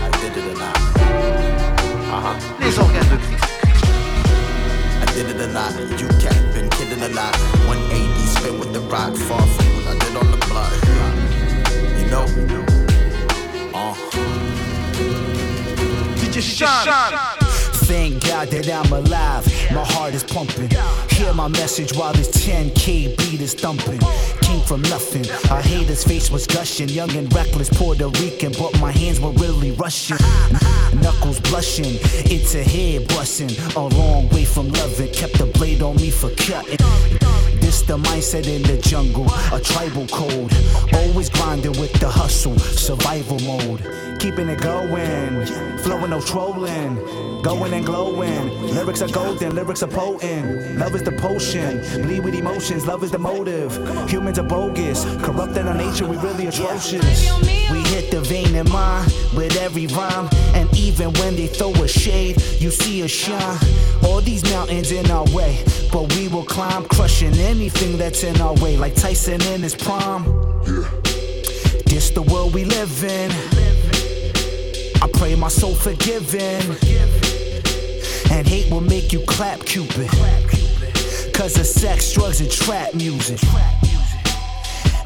[0.00, 0.76] I did it a lot.
[2.14, 2.60] Uh-huh.
[2.60, 3.31] Les organes de Christ.
[3.31, 3.31] I
[5.14, 5.72] did it a lot.
[6.00, 7.36] You cat been kidding a lot.
[7.66, 10.72] 180 spin with the rock, far from what I did on the block.
[11.98, 12.24] You know.
[13.74, 13.94] Uh.
[16.16, 17.41] DJ Shan.
[17.84, 19.46] Thank God that I'm alive.
[19.72, 20.70] My heart is pumping.
[21.10, 23.98] Hear my message while this 10K beat is thumping.
[24.40, 25.24] Came from nothing.
[25.50, 26.88] Our haters' face was gushing.
[26.88, 30.18] Young and reckless Puerto Rican, but my hands were really rushing.
[31.00, 31.98] Knuckles blushing.
[32.30, 33.50] It's a head busting.
[33.76, 35.12] A long way from loving.
[35.12, 37.21] Kept the blade on me for cutting.
[37.72, 40.52] This the mindset in the jungle, a tribal code.
[40.92, 43.80] Always grinding with the hustle, survival mode.
[44.20, 45.46] Keeping it going,
[45.78, 46.96] flowing no trolling,
[47.40, 48.50] going and glowing.
[48.74, 50.76] Lyrics are golden, lyrics are potent.
[50.76, 53.72] Love is the potion, lead with emotions, love is the motive.
[54.06, 57.30] Humans are bogus, corrupt in our nature, we really atrocious.
[57.92, 62.40] Hit the vein in mind with every rhyme, and even when they throw a shade,
[62.58, 63.58] you see a shine.
[64.02, 68.54] All these mountains in our way, but we will climb, crushing anything that's in our
[68.54, 70.24] way, like Tyson in his prime.
[71.84, 73.30] This the world we live in.
[75.02, 76.62] I pray my soul forgiven.
[78.30, 80.08] And hate will make you clap, Cupid.
[81.34, 83.38] Cause of sex, drugs, and trap music.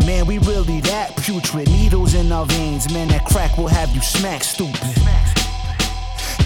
[0.06, 1.68] Man, we really that putrid.
[1.68, 5.35] Needles in our veins, man, that crack will have you smack stupid.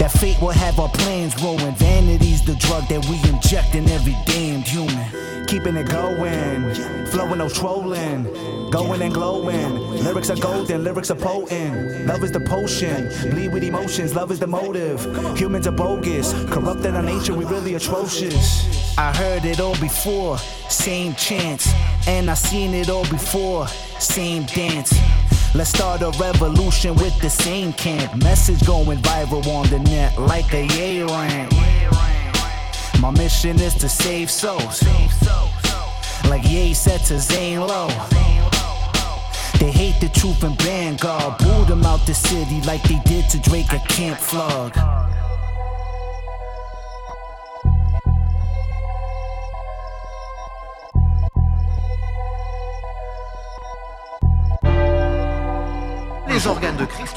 [0.01, 1.77] That fate will have our plans ruined.
[1.77, 5.45] Vanity's the drug that we inject in every damned human.
[5.47, 8.23] Keeping it going, flowing no trolling,
[8.71, 9.79] going and glowing.
[10.03, 12.07] Lyrics are golden, lyrics are potent.
[12.07, 15.05] Love is the potion, bleed with emotions, love is the motive.
[15.37, 18.97] Humans are bogus, corrupted our nature, we really atrocious.
[18.97, 20.39] I heard it all before,
[20.71, 21.71] same chance,
[22.07, 24.95] and I seen it all before, same dance.
[25.53, 28.23] Let's start a revolution with the same camp.
[28.23, 31.53] Message going viral on the net like a yay rant.
[33.01, 34.85] My mission is to save souls.
[36.29, 37.89] Like Ye said to Zane Lowe.
[39.59, 41.39] They hate the truth and Vanguard.
[41.39, 44.73] Booed them out the city like they did to Drake at Camp Flog.
[56.31, 57.17] Les organes de Christ.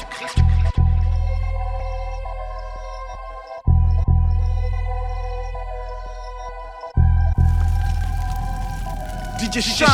[9.38, 9.88] DJ Shan.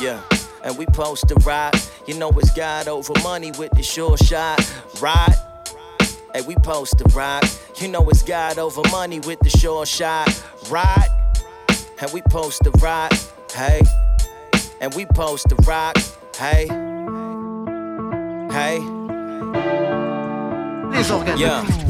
[0.00, 0.20] Yeah,
[0.62, 1.72] and we post to ride.
[2.06, 4.60] You know it's God over money with the sure shot.
[5.00, 5.34] Ride.
[6.34, 7.48] Hey, we post to ride.
[7.76, 10.28] You know it's God over money with the sure shot.
[10.68, 11.08] Ride.
[12.02, 13.18] And we post to ride.
[13.54, 13.80] Hey.
[14.82, 15.96] And we post to rock.
[16.36, 16.89] Hey.
[18.50, 18.80] Hey.
[21.36, 21.89] Yeah.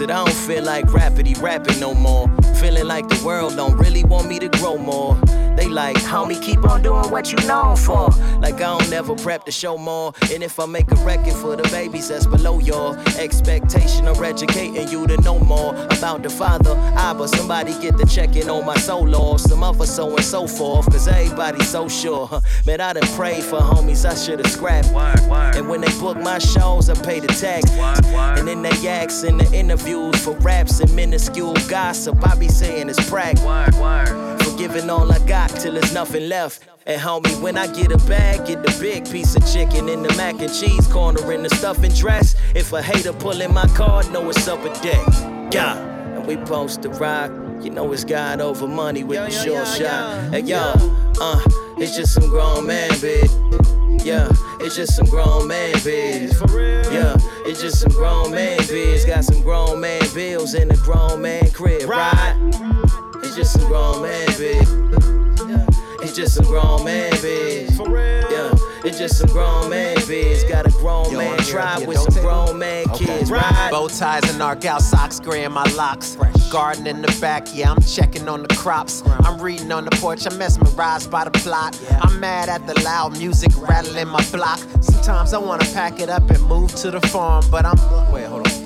[0.00, 2.28] It, I don't feel like rapidy rapping no more.
[2.56, 5.14] Feeling like the world don't really want me to grow more.
[5.56, 8.08] They like, homie, keep on doing what you known for.
[8.40, 10.12] Like I don't never prep to show more.
[10.32, 14.88] And if I make a record for the babies that's below your expectation of educating
[14.88, 18.76] you to know more about the father, I but somebody get the checking on my
[18.76, 20.90] soul or some other so and so forth.
[20.90, 22.40] Cause everybody's so sure.
[22.66, 24.88] Man, I done prayed for homies I should've scrapped.
[25.56, 27.70] And when they book my shows, I pay the tax.
[27.70, 32.16] And then they ask in the interviews for raps and minuscule gossip.
[32.26, 33.38] I be saying it's prac.
[33.38, 36.64] For giving all I got till there's nothing left.
[36.86, 40.14] And homie, when I get a bag, get the big piece of chicken in the
[40.16, 42.34] mac and cheese corner in the stuffing dress.
[42.54, 45.06] If a hater pulling my card, know it's up a deck.
[45.52, 45.76] Yeah,
[46.16, 47.30] and we post to rock.
[47.62, 50.32] You know it's God over money with the short shot.
[50.32, 50.72] Hey yo,
[51.20, 51.40] uh,
[51.78, 53.79] it's just some grown man, bitch.
[54.02, 54.28] Yeah,
[54.60, 56.32] it's just some grown man biz.
[56.92, 59.04] Yeah, it's just some grown man biz.
[59.04, 62.34] Got some grown man bills in a grown man crib, right?
[63.22, 64.68] It's just some grown man biz.
[66.02, 67.78] It's just some grown man biz.
[67.78, 70.44] Yeah, it's just some grown man biz.
[70.44, 73.68] Got a grown man tribe with some grown man kids, right?
[73.70, 76.16] Bow ties and arc out socks, graying my locks.
[76.50, 79.02] Garden in the back, yeah, I'm checking on the crops.
[79.06, 81.80] I'm reading on the porch, I'm mesmerized by the plot.
[82.00, 84.58] I'm mad at the loud music rattling my block.
[84.80, 87.76] Sometimes I wanna pack it up and move to the farm, but I'm.
[88.12, 88.59] Wait, hold on,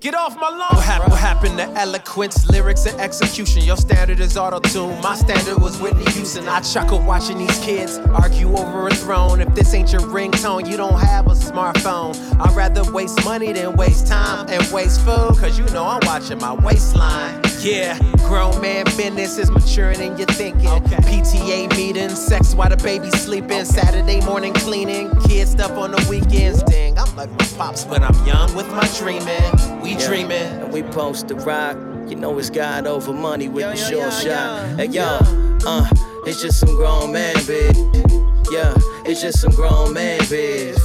[0.00, 0.60] Get off my lawn!
[0.76, 3.64] What, hap- what happened to eloquence, lyrics, and execution?
[3.64, 4.98] Your standard is auto tune.
[5.02, 6.48] My standard was Whitney Houston.
[6.48, 9.42] I chuckle watching these kids argue over a throne.
[9.42, 12.16] If this ain't your ringtone, you don't have a smartphone.
[12.40, 16.38] I'd rather waste money than waste time and waste food, cause you know I'm watching
[16.38, 17.42] my waistline.
[17.62, 20.70] Yeah, grown man business is maturing than you're thinking.
[20.70, 23.66] PTA meetings, sex while the baby's sleeping.
[23.66, 26.62] Saturday morning cleaning, kid stuff on the weekends.
[26.62, 29.82] Dang, I'm like my pops when I'm young with my dreaming.
[29.82, 30.62] We Yeah, dreaming.
[30.62, 31.76] And we post to rock.
[32.08, 34.78] You know it's God over money with the short shot.
[34.78, 35.18] Hey yo,
[35.66, 35.86] uh,
[36.26, 37.76] it's just some grown man biz.
[38.50, 40.82] Yeah, it's just some grown man biz.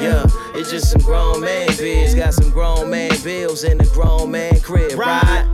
[0.00, 2.14] Yeah, it's just some grown man biz.
[2.14, 5.46] Got some grown man bills in the grown man crib, right?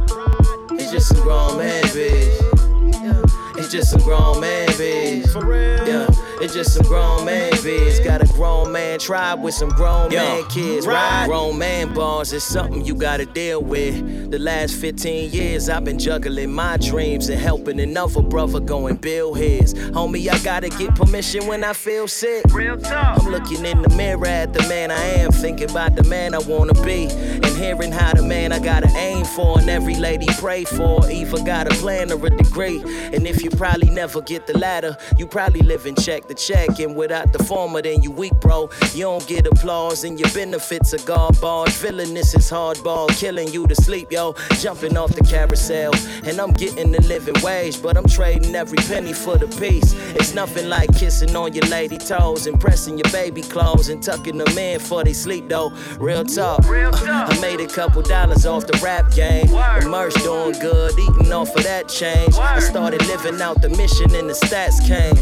[0.93, 3.57] It's just some grown man bitch.
[3.57, 5.33] It's just some grown man biz.
[5.37, 6.09] Yeah,
[6.41, 8.01] it's just some grown man biz.
[8.01, 11.27] Got a grown man tribe with some grown man kids, right?
[11.27, 14.31] Grown man bars is something you gotta deal with.
[14.31, 19.01] The last 15 years I've been juggling my dreams and helping another brother go and
[19.01, 19.75] build his.
[19.75, 22.45] Homie, I gotta get permission when I feel sick.
[22.53, 23.21] Real talk.
[23.21, 26.39] I'm looking in the mirror at the man I am, thinking about the man I
[26.39, 30.65] wanna be, and hearing how the man I gotta aim for and every lady pray
[30.65, 31.09] for.
[31.11, 32.81] Either got a plan or a degree,
[33.13, 36.79] and if you probably never get the latter, you probably live in check to check,
[36.79, 38.71] and without the former, then you weak, bro.
[38.95, 41.75] You don't get applause, and your benefits are garbage.
[41.75, 44.35] Villainous is hardball, killing you to sleep, yo.
[44.61, 45.93] Jumping off the carousel,
[46.25, 49.93] and I'm getting the living wage, but I'm trading every penny for the piece.
[50.15, 54.39] It's nothing like kissing on your lady toes and pressing your baby clothes and tucking
[54.39, 55.73] them in for they sleep, though.
[55.99, 56.65] Real talk.
[56.65, 59.49] I made a couple dollars off the rap game.
[59.49, 62.35] The merch doing good, eating off of that change.
[62.35, 65.17] I started living out the mission and the stats came.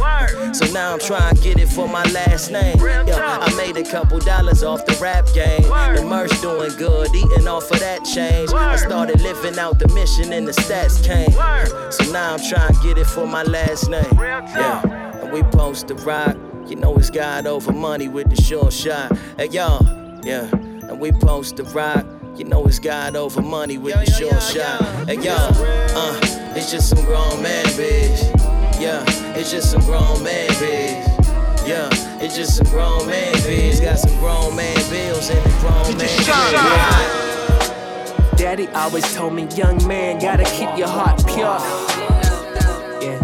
[0.55, 2.77] So now I'm trying to get it for my last name.
[2.79, 5.63] Yeah, I made a couple dollars off the rap game.
[5.63, 8.51] The merch doing good, eating off of that change.
[8.53, 11.33] I started living out the mission and the stats came.
[11.91, 14.05] So now I'm trying to get it for my last name.
[14.19, 16.37] Yeah, and we post to rock.
[16.67, 19.17] You know it's God over money with the short shot.
[19.37, 19.85] Hey y'all,
[20.25, 22.05] yeah, and we post to rock.
[22.37, 24.83] You know it's God over money with the short shot.
[25.09, 25.53] Hey y'all,
[25.97, 26.21] uh,
[26.55, 28.38] it's just some grown man biz.
[28.79, 29.03] Yeah,
[29.35, 31.09] it's just some grown man biz.
[31.67, 31.89] Yeah,
[32.23, 33.81] it's just some grown man biz.
[33.81, 36.55] Got some grown man bills and the grown man crib.
[38.39, 41.59] Daddy always told me, young man, gotta keep your heart pure.
[43.03, 43.19] Yeah.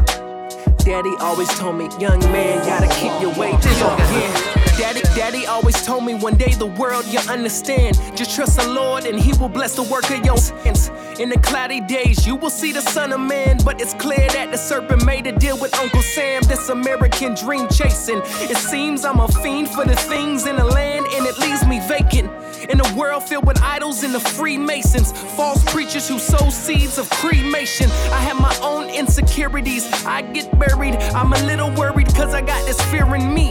[0.78, 3.96] Daddy always told me, young man, gotta keep your way pure.
[4.10, 4.50] Yeah.
[4.76, 7.96] Daddy, Daddy always told me one day the world you'll understand.
[8.16, 10.90] Just trust the Lord and He will bless the work of your hands.
[11.18, 14.50] In the cloudy days, you will see the Son of Man, but it's clear that
[14.50, 16.42] the serpent made a deal with Uncle Sam.
[16.42, 18.20] This American dream chasing.
[18.50, 21.79] It seems I'm a fiend for the things in the land, and it leaves me
[21.87, 22.29] vacant.
[22.68, 27.09] In a world filled with idols and the Freemasons, false preachers who sow seeds of
[27.11, 27.90] cremation.
[28.11, 29.87] I have my own insecurities.
[30.05, 30.96] I get buried.
[31.14, 33.50] I'm a little worried cause I got this fear in me.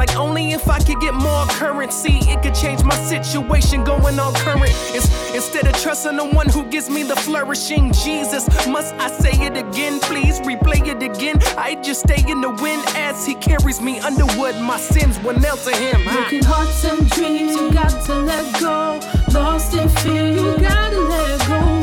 [0.00, 4.32] Like Only if I could get more currency, it could change my situation going on
[4.32, 4.72] current.
[4.96, 9.32] It's, instead of trusting the one who gives me the flourishing Jesus, must I say
[9.44, 10.00] it again?
[10.00, 11.36] Please replay it again.
[11.58, 14.56] I just stay in the wind as he carries me underwood.
[14.62, 16.02] My sins were nailed to him.
[16.04, 19.00] Broken hearts and dreams, you got to let go.
[19.34, 21.79] Lost in fear, you gotta let go.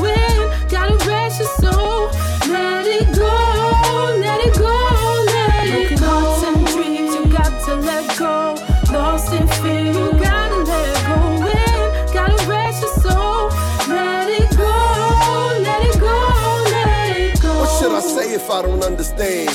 [18.88, 19.50] Understand?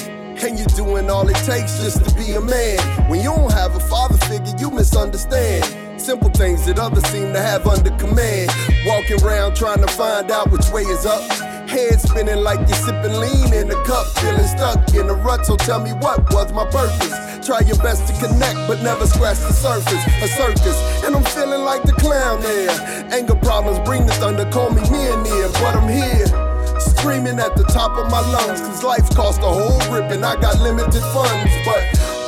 [0.45, 2.79] And you doing all it takes just to be a man.
[3.09, 5.65] When you don't have a father figure, you misunderstand.
[6.01, 8.51] Simple things that others seem to have under command.
[8.87, 11.23] Walking around trying to find out which way is up.
[11.69, 14.07] Head spinning like you're sipping lean in a cup.
[14.19, 17.47] Feeling stuck in a rut, so tell me what was my purpose.
[17.47, 20.05] Try your best to connect, but never scratch the surface.
[20.23, 22.71] A circus, and I'm feeling like the clown there.
[23.13, 26.42] Anger problems bring the thunder, call me near, but I'm here.
[26.91, 30.35] Screaming at the top of my lungs, cause life cost a whole rip and I
[30.41, 31.53] got limited funds.
[31.65, 31.83] But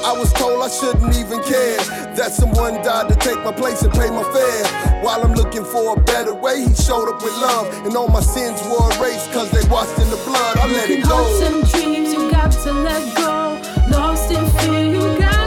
[0.05, 1.79] I was told I shouldn't even care
[2.15, 5.03] that someone died to take my place and pay my fare.
[5.03, 8.21] While I'm looking for a better way, he showed up with love, and all my
[8.21, 10.59] sins were erased cause they washed in the blood.
[10.59, 11.17] I let it go.
[11.17, 13.61] hearts and dreams, you got to let go.
[13.91, 15.44] Lost in fear, you gotta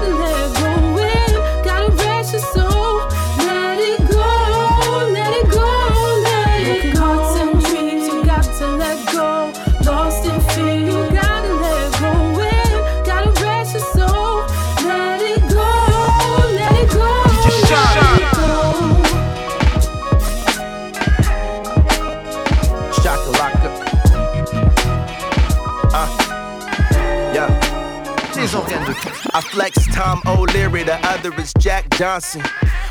[29.37, 32.41] I flex Tom O'Leary, the other is Jack Johnson.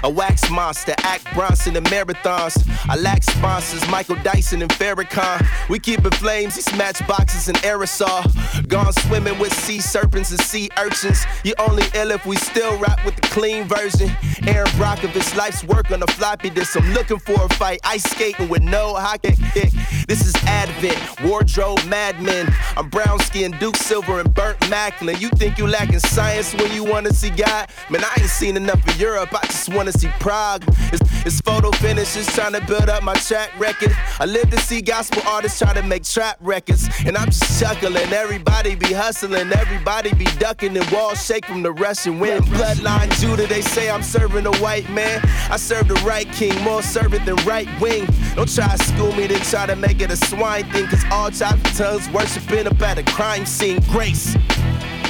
[0.06, 2.56] A wax monster, Action Bronson in marathons.
[2.88, 5.44] I lack sponsors, Michael Dyson and Farrakhan.
[5.68, 8.22] We keep it flames, these matchboxes and aerosol.
[8.68, 11.24] Gone swimming with sea serpents and sea urchins.
[11.42, 14.08] You only ill if we still rock with the clean version.
[14.46, 16.80] Erin Brockovich, life's work on a floppy disk.
[16.80, 19.72] I'm looking for a fight, ice skating with no hockey kick.
[20.06, 22.46] This is Advent, wardrobe madmen.
[22.76, 25.18] I'm brown skinned, Duke Silver, and Burt Macklin.
[25.18, 27.68] You think you lacking science when you wanna see God?
[27.90, 30.64] Man, I ain't seen enough of Europe, I just wanna see Prague.
[30.92, 33.92] It's, it's photo finishes, trying to build up my track record.
[34.20, 36.88] I live to see gospel artists try to make trap records.
[37.04, 41.72] And I'm just chuckling, everybody be hustling, everybody be ducking, and walls shake from the
[41.72, 42.44] Russian wind.
[42.46, 45.20] Bloodline Judah, they say I'm serving a white man.
[45.50, 48.06] I serve the right king, more servant than right wing.
[48.34, 51.30] Don't try to school me, then try to make it a swine thing, cause all
[51.30, 53.80] chopped tongues worshiping at a crime scene.
[53.90, 54.36] Grace.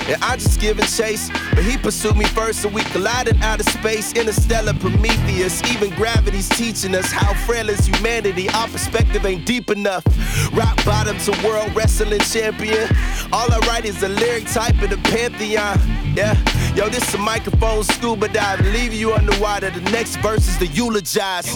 [0.09, 1.31] And I just give and chase.
[1.55, 4.13] But he pursued me first, so we collided out of space.
[4.13, 5.63] Interstellar Prometheus.
[5.73, 8.49] Even gravity's teaching us how frail is humanity.
[8.51, 10.05] Our perspective ain't deep enough.
[10.53, 12.89] Rock bottom to world wrestling champion.
[13.33, 15.79] All I write is a lyric type of the pantheon.
[16.15, 16.35] Yeah,
[16.75, 18.61] yo, this a microphone scuba dive.
[18.61, 19.71] Leave you underwater.
[19.71, 21.47] The next verse is the eulogize.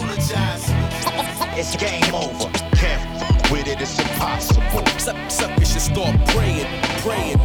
[1.56, 2.50] It's game over.
[2.74, 4.86] Can't with it, it's impossible.
[4.98, 6.66] Suck, suckers should start praying,
[7.00, 7.38] praying,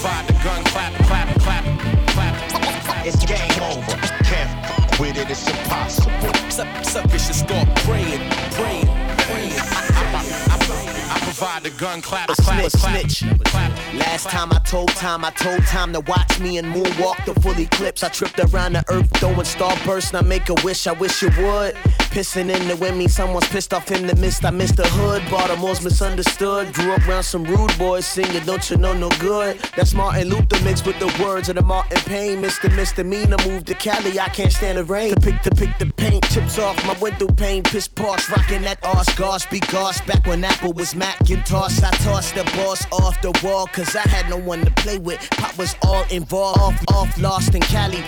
[0.00, 3.06] provide the gun, clap, clap, clap, clap.
[3.06, 3.96] It's game over.
[4.24, 6.10] Can't with it, it's impossible.
[6.50, 8.20] Suck, suckers should start praying,
[8.52, 9.52] praying, praying.
[9.52, 13.44] I, I, I, I provide the gun, clap, A clap, snitch, clap, snitch.
[13.44, 13.94] clap.
[13.94, 17.58] Last time I told time, I told time to watch me and moonwalk the full
[17.58, 18.02] eclipse.
[18.02, 21.28] I tripped around the earth, throwing starburst, and I make a wish, I wish you
[21.38, 21.76] would.
[22.10, 24.44] Pissing in the wind means someone's pissed off in the mist.
[24.44, 26.72] I missed the hood, Baltimore's misunderstood.
[26.74, 29.58] Grew up around some rude boys singing, don't you know no good?
[29.76, 32.42] That's Martin Luther mixed with the words of the Martin Payne.
[32.42, 32.74] Mr.
[32.74, 35.14] Misdemeanor moved to Cali, I can't stand the rain.
[35.14, 37.62] To pick to pick the paint, chips off my window pane.
[37.62, 39.60] Piss posh, rocking that arse, gosh, be.
[39.70, 43.94] Back when Apple was Mac and toss, I tossed the boss off the wall, cause
[43.94, 45.20] I had no one to play with.
[45.30, 48.02] Pop was all involved, off, off, lost in Cali.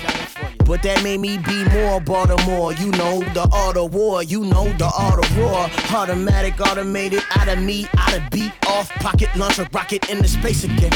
[0.65, 2.73] But that made me be more Baltimore.
[2.73, 5.69] You know, the art of war, you know, the art of war.
[5.95, 10.65] Automatic, automated, out of me, out of beat, off pocket, launch a rocket into space
[10.65, 10.93] again.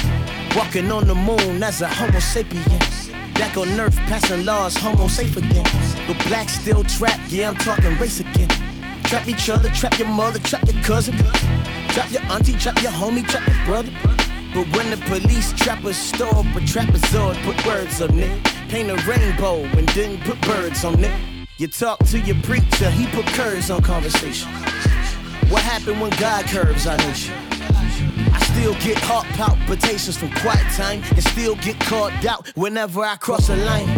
[0.56, 3.10] Walking on the moon as a Homo sapiens.
[3.34, 5.66] Back on Earth, passing laws, Homo safe again.
[6.06, 8.48] But black still trapped, yeah, I'm talking race again.
[9.04, 11.16] Trap each other, trap your mother, trap your cousin.
[11.90, 13.92] Trap your auntie, trap your homie, trap your brother.
[14.54, 18.44] But when the police trap a store, but trapezoid, put words on it.
[18.68, 21.35] Paint a rainbow and then put birds on it.
[21.58, 24.52] You talk to your preacher, he put curves on conversation.
[25.48, 27.34] What happened when God curves our nation?
[28.30, 33.02] I still still get heart palpitations from quiet time, and still get caught out whenever
[33.02, 33.88] I cross a line.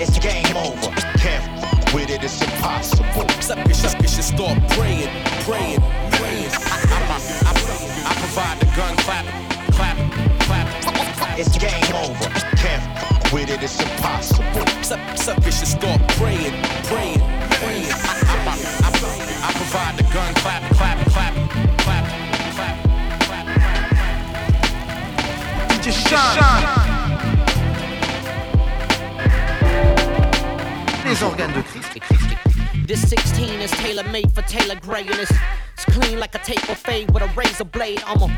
[0.00, 0.90] It's game over.
[1.18, 3.28] Can't with it, it's impossible.
[3.40, 5.08] Suckers, suckers should start praying,
[5.44, 5.80] praying,
[6.12, 6.50] praying.
[6.50, 9.26] I, I, I, I provide the gun clap,
[9.74, 10.27] clap, clap.
[10.50, 12.30] It's game over.
[12.56, 14.66] Can't with it, it's impossible.
[14.82, 17.20] Suck, suckers should start praying, praying,
[17.60, 17.92] praying.
[17.92, 18.90] I, I, I, I,
[19.44, 21.34] I provide the gun clap, clap, clap,
[21.78, 22.04] clap,
[22.48, 22.76] clap,
[23.22, 23.46] clap.
[25.68, 26.38] DJ Shan.
[31.04, 32.27] Les organes de Christ.
[32.88, 35.30] This 16 is tailor made for Taylor Gray and it's,
[35.74, 38.02] it's clean like a tape of fade with a razor blade.
[38.06, 38.28] I'm a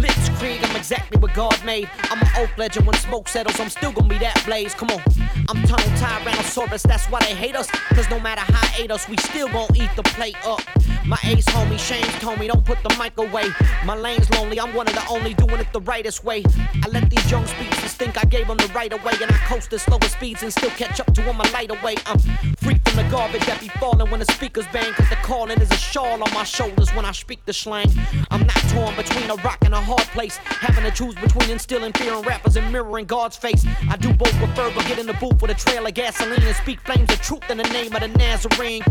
[0.00, 1.88] blitzkrieg, I'm exactly what God made.
[2.10, 4.74] I'm an oak legend when smoke settles, I'm still gonna be that blaze.
[4.74, 5.00] Come on,
[5.48, 7.70] I'm tongue tyrannosaurus, that's why they hate us.
[7.70, 10.60] Cause no matter how ate us, we still gon' eat the plate up.
[11.06, 13.48] My ace homie, Shane told me, don't put the mic away.
[13.84, 16.42] My lane's lonely, I'm one of the only doing it the rightest way.
[16.82, 19.72] I let these young speeches think I gave them the right away, and I coast
[19.72, 21.94] at slower speeds and still catch up to them a lighter way.
[22.06, 22.18] I'm
[22.56, 25.70] free from the garbage that be falling when the speakers bang, cause the calling is
[25.70, 27.88] a shawl on my shoulders when I speak the slang.
[28.30, 31.92] I'm not torn between a rock and a hard place, having to choose between instilling
[31.92, 33.64] fear in rappers and mirroring God's face.
[33.88, 36.56] I do both with fervor, get in the booth with a trail of gasoline and
[36.56, 38.82] speak flames of truth in the name of the Nazarene.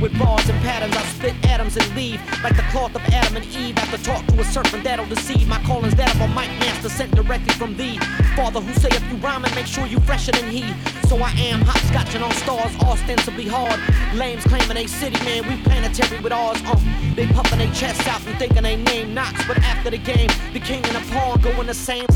[0.00, 3.46] With bars and patterns, I split atoms and leave like the cloth of Adam and
[3.46, 3.78] Eve.
[3.78, 5.46] After talk to a serpent that'll deceive.
[5.46, 7.98] My calling's that of a mic master sent directly from thee.
[8.36, 10.62] Father, who say if you rhyming, make sure you fresher than he.
[11.08, 13.80] So I am hopscotching on stars, ostensibly hard.
[14.14, 16.60] Lames claiming they city, man, we planetary with ours.
[16.64, 16.78] Uh,
[17.14, 19.46] they puffing their chests out and thinking they name Knox.
[19.46, 22.06] But after the game, the king and the pawn go in the same.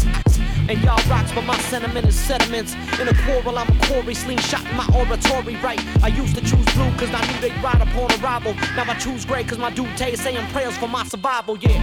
[0.69, 2.75] And y'all rocks, but my sentiment is sediments.
[3.01, 5.81] In a quarrel, I'm a quarry, slingshot in my oratory right.
[6.03, 8.53] I used to choose blue cause I knew they'd ride upon arrival.
[8.77, 11.81] Now I choose gray cause my dude Tay is saying prayers for my survival, yeah.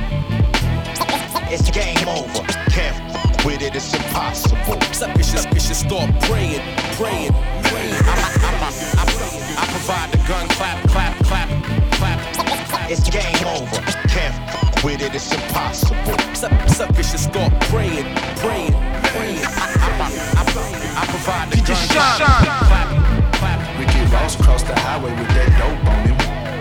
[1.49, 2.45] It's game over.
[2.69, 2.95] Can't
[3.43, 4.79] with it, it's impossible.
[4.93, 6.61] Suckers should, suckers should start praying,
[6.93, 7.33] praying,
[7.63, 7.93] praying.
[7.93, 11.49] I, I, I, I, I provide the gun clap, clap, clap,
[11.93, 12.91] clap.
[12.91, 13.81] It's game over.
[14.09, 15.97] Can't with it, it's impossible.
[16.35, 18.05] Suck, suckers start praying,
[18.37, 18.73] praying,
[19.09, 19.41] praying.
[19.41, 23.79] I, provide the gun clap, clap, clap.
[23.79, 26.17] Ricky Ross crossed the highway with that dope on him.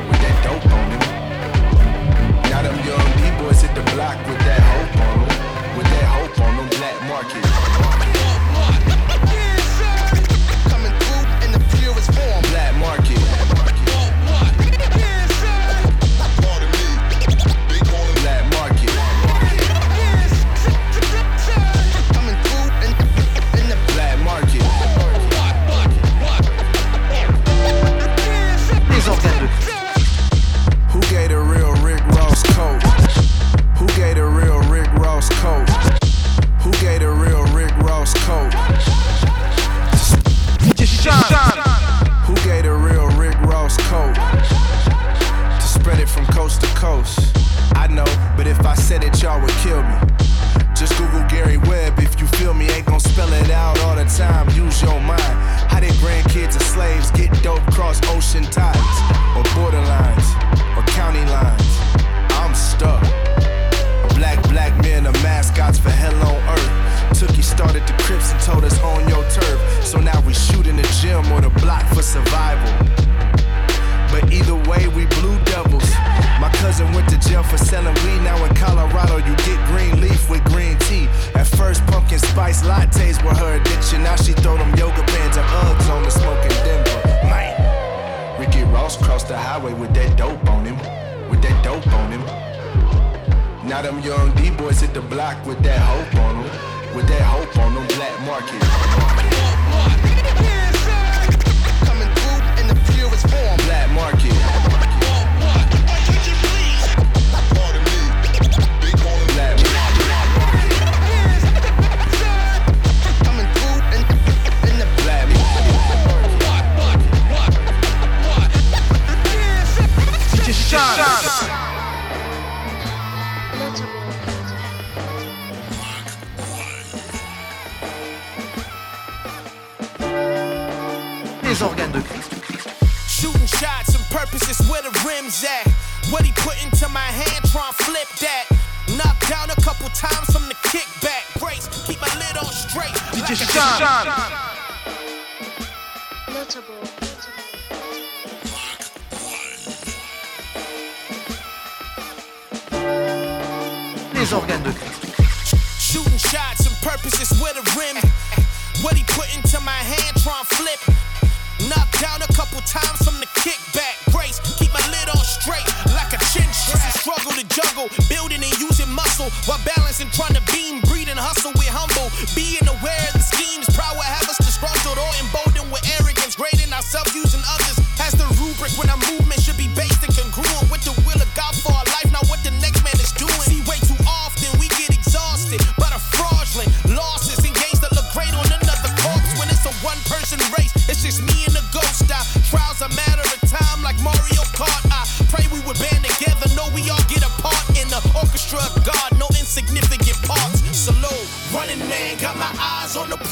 [0.08, 1.02] With that dope on him.
[2.50, 5.76] Now them young D-boys hit the block with that hope on them.
[5.76, 7.53] With that hope on them, black market.
[46.84, 47.18] Coast.
[47.74, 49.96] I know, but if I said it, y'all would kill me.
[50.76, 52.68] Just Google Gary Webb if you feel me.
[52.68, 54.23] Ain't gon' spell it out all the time.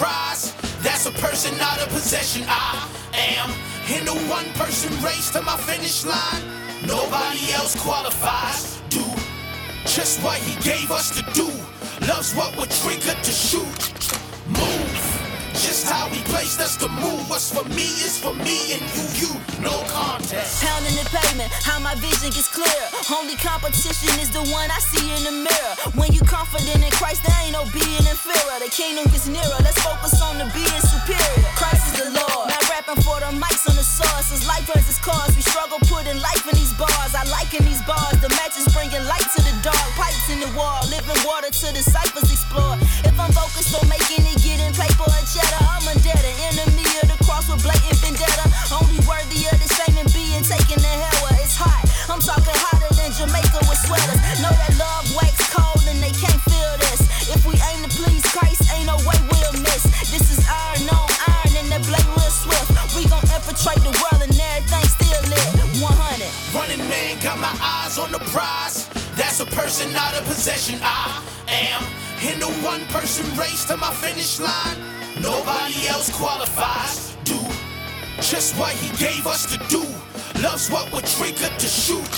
[0.03, 0.53] Prize.
[0.83, 2.43] That's a person, not a possession.
[2.49, 2.89] I
[3.39, 3.51] am
[3.95, 6.43] in the one person race to my finish line.
[6.85, 8.83] Nobody else qualifies.
[8.91, 9.05] Do
[9.87, 11.49] just what he gave us to do.
[12.09, 13.83] Loves what we're triggered to shoot.
[14.49, 14.92] Move.
[15.63, 17.31] Just how he placed us to move.
[17.31, 19.31] What's for me is for me and you, you.
[19.63, 20.59] No contest.
[20.59, 22.83] Pounding the pavement, how my vision gets clear.
[23.15, 25.75] Only competition is the one I see in the mirror.
[25.95, 28.59] When you confident in Christ, there ain't no being inferior.
[28.59, 29.59] The kingdom gets nearer.
[29.63, 31.47] Let's focus on the being superior.
[31.55, 32.52] Christ is the Lord.
[32.83, 34.33] Rapping for the mics on the source.
[34.33, 37.15] As life its cause, we struggle putting life in these bars.
[37.15, 38.19] I like in these bars.
[38.19, 39.87] The matches bringing light to the dark.
[39.95, 42.75] Pipes in the wall, living water to the ciphers explore.
[43.07, 46.35] If I'm focused on making it, getting paper and cheddar, I'm a debtor.
[46.51, 48.51] Enemy of the cross with blatant vendetta.
[48.75, 51.87] Only worthy of the shame and being taken to hell it's hot.
[52.09, 54.19] I'm talking hotter than Jamaica with sweaters.
[54.43, 55.07] Know that love
[68.33, 68.89] prize.
[69.15, 70.79] That's a person, not a possession.
[70.83, 71.83] I am
[72.25, 74.79] in the one person race to my finish line.
[75.21, 77.15] Nobody else qualifies.
[77.25, 77.39] Do
[78.21, 79.85] just what he gave us to do.
[80.43, 82.13] Loves what we're triggered to shoot.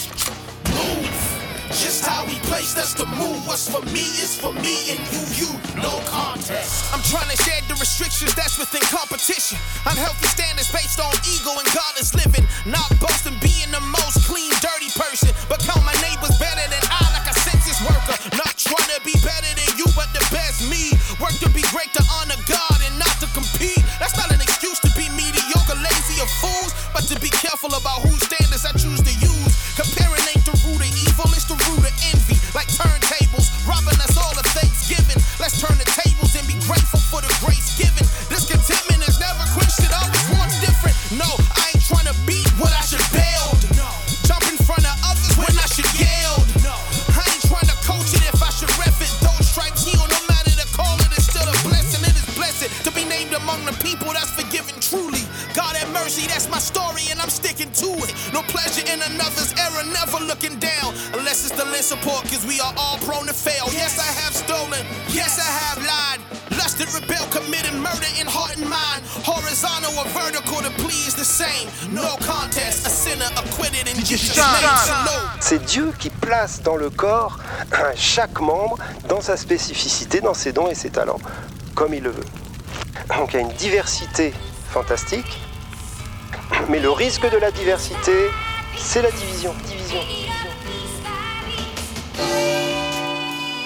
[0.71, 1.34] Move.
[1.75, 3.43] Just how he placed us to move.
[3.51, 5.51] What's for me is for me and you, you.
[5.83, 6.87] No contest.
[6.95, 9.59] I'm trying to shed the restrictions that's within competition.
[9.83, 12.47] Unhealthy standards based on ego and godless living.
[12.63, 15.35] Not boasting being the most clean, dirty person.
[15.51, 18.23] But count my neighbors better than I, like a census worker.
[18.39, 20.95] Not trying to be better than you, but the best me.
[21.19, 23.83] Work to be great to honor God and not to compete.
[23.99, 28.07] That's not an excuse to be mediocre, lazy, or fools, but to be careful about
[28.07, 29.14] whose standards I choose to
[69.95, 71.69] Horizontal or vertical, the plea is the same.
[71.93, 74.47] No contest, a sinner acquitted in Jesus' name.
[74.85, 75.41] Salute.
[75.41, 77.39] C'est Dieu qui place dans le corps
[77.97, 78.79] chaque membre
[79.09, 81.21] dans sa spécificité, dans ses dons et ses talents,
[81.75, 82.27] comme il le veut.
[83.17, 84.33] Donc il y a une diversité
[84.71, 85.41] fantastique,
[86.69, 88.31] mais le risque de la diversité,
[88.77, 89.55] c'est la division.
[89.67, 90.01] Division.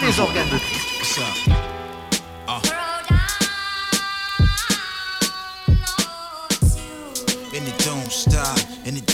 [0.03, 0.89] Les organes de Christ.
[1.19, 1.78] And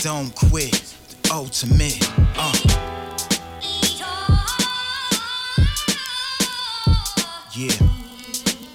[0.05, 0.71] don't quit.
[1.09, 1.97] The ultimate,
[2.37, 2.53] uh.
[7.55, 7.71] Yeah.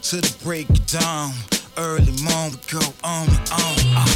[0.03, 1.33] To the break of dawn,
[1.79, 3.77] early morn, we go on and on.
[3.95, 4.07] Uh.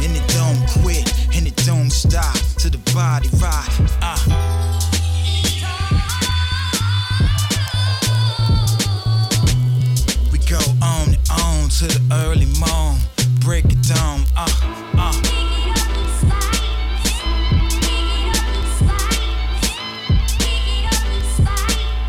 [0.00, 2.34] And it don't quit, and it don't stop.
[2.60, 3.68] To the body rock,
[4.00, 4.53] uh.
[11.78, 12.98] To the early morn.
[13.40, 14.46] Break it down, uh,
[14.96, 15.12] uh.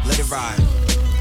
[0.05, 0.59] Let it ride.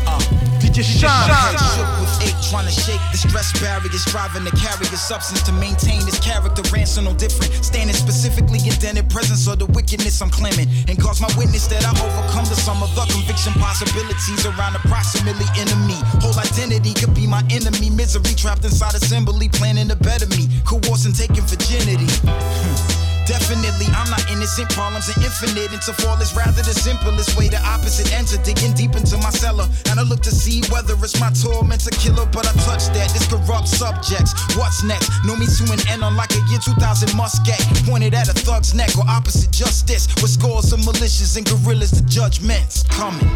[0.07, 0.19] Uh.
[0.61, 2.04] DJ Shan.
[2.25, 6.19] Ache, trying to shake the stress barriers, driving to carry a substance to maintain his
[6.19, 6.63] character.
[6.73, 11.21] Ransom no different, standing specifically in dented presence of the wickedness I'm claiming, and cause
[11.21, 16.01] my witness that I overcome the sum of the conviction possibilities around approximately enemy.
[16.25, 21.13] Whole identity could be my enemy, misery trapped inside assembly, planning to better me, coercing,
[21.13, 22.09] taking virginity.
[22.55, 23.04] Hmm.
[23.27, 24.71] Definitely, I'm not innocent.
[24.71, 25.73] Problems are infinite.
[25.73, 27.49] And to fall is rather the simplest way.
[27.49, 29.69] The opposite enter, digging deep into my cellar.
[29.91, 33.11] And I look to see whether it's my torment to killer, but I touch that.
[33.13, 34.33] This corrupt subjects.
[34.57, 35.09] What's next?
[35.25, 37.61] Know me to an end on like a year 2000 musket.
[37.89, 40.07] Pointed at a thug's neck or opposite justice.
[40.21, 43.29] With scores of militias and guerrillas, the judgment's coming.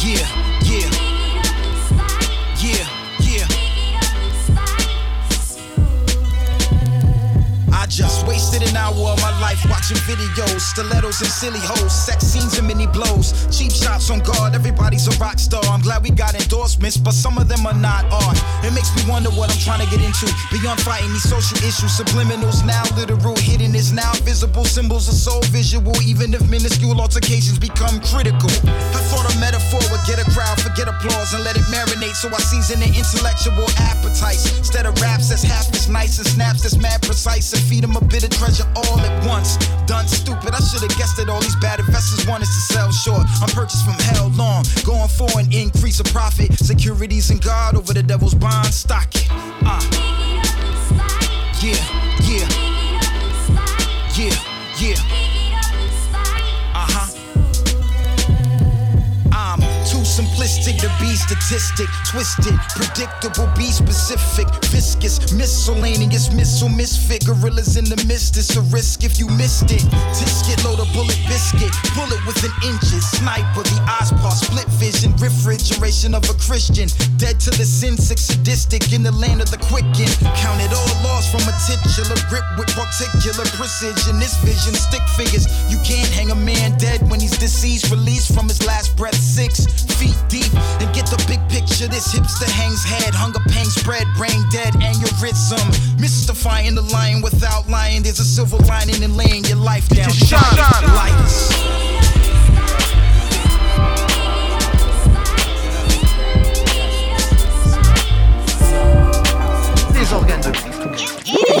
[0.00, 0.46] Yeah.
[0.66, 1.15] Yeah,
[7.86, 12.26] I just wasted an hour of my life watching videos, stilettos and silly hoes, sex
[12.26, 14.58] scenes and mini blows, cheap shots on guard.
[14.58, 15.62] Everybody's a rock star.
[15.70, 18.42] I'm glad we got endorsements, but some of them are not art.
[18.66, 20.26] It makes me wonder what I'm trying to get into.
[20.50, 24.64] Beyond fighting these social issues, subliminals now literal, hidden is now visible.
[24.64, 28.50] Symbols are so visual, even if minuscule altercations become critical.
[28.66, 32.18] I thought a metaphor would get a crowd, forget applause, and let it marinate.
[32.18, 34.58] So I season the intellectual appetites.
[34.58, 37.96] Instead of raps that's half as nice and snaps that's mad precise and feed them
[37.96, 39.56] a bit of treasure all at once.
[39.86, 42.90] Done stupid, I should have guessed that all these bad investors want us to sell
[42.92, 43.26] short.
[43.42, 46.52] I'm purchased from hell long, going for an increase of profit.
[46.58, 49.28] Securities and God over the devil's bond stocking.
[49.30, 49.80] Uh.
[51.60, 51.82] Yeah,
[52.22, 52.48] yeah.
[54.16, 54.34] Yeah,
[54.78, 55.35] yeah.
[60.46, 67.96] Simplistic to be statistic, twisted, predictable, be specific, viscous, miscellaneous, missile, misfit, gorillas in the
[68.06, 68.36] mist.
[68.36, 69.82] It's a risk if you missed it.
[70.14, 76.22] Tisket, load a bullet biscuit, bullet within inches, sniper, the Ospa, split vision, refrigeration of
[76.30, 76.88] a Christian,
[77.18, 80.06] dead to the sin, sick, sadistic in the land of the quicken.
[80.38, 84.18] Counted all lost from a titular grip with particular precision.
[84.20, 85.46] This vision, stick figures.
[85.70, 89.66] You can't hang a man dead when he's deceased, released from his last breath, six
[89.98, 90.35] feet deep.
[90.44, 91.88] And get the big picture.
[91.88, 95.64] This hipster hangs head, hunger pain spread, brain dead, aneurysm.
[96.00, 98.02] Mystifying the lion without lying.
[98.02, 100.10] There's a silver lining in laying your life down.
[100.10, 100.40] Shine,
[100.94, 101.50] lights.
[109.92, 110.66] Des organes de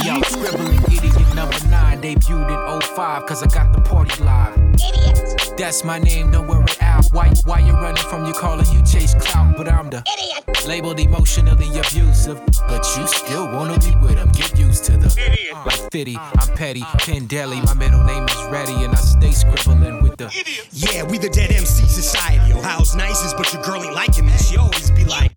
[0.04, 5.35] Yo, scribbling idiot number nine debuted in 05 cause I got the party live.
[5.56, 7.06] That's my name, don't worry out.
[7.12, 8.62] Why, why you running from your caller?
[8.74, 10.66] You chase clout, but I'm the idiot.
[10.66, 12.38] Labeled emotionally abusive,
[12.68, 14.28] but you still wanna be with him.
[14.32, 15.54] Get used to the idiot.
[15.54, 19.30] Uh, like Fitty, I'm petty, Pin Deli, my middle name is Ready, and I stay
[19.30, 20.30] scribbling with the
[20.72, 22.52] Yeah, we the Dead MC Society.
[22.52, 24.32] Ohio's nicest, but your girl ain't liking me.
[24.32, 25.32] She always be like,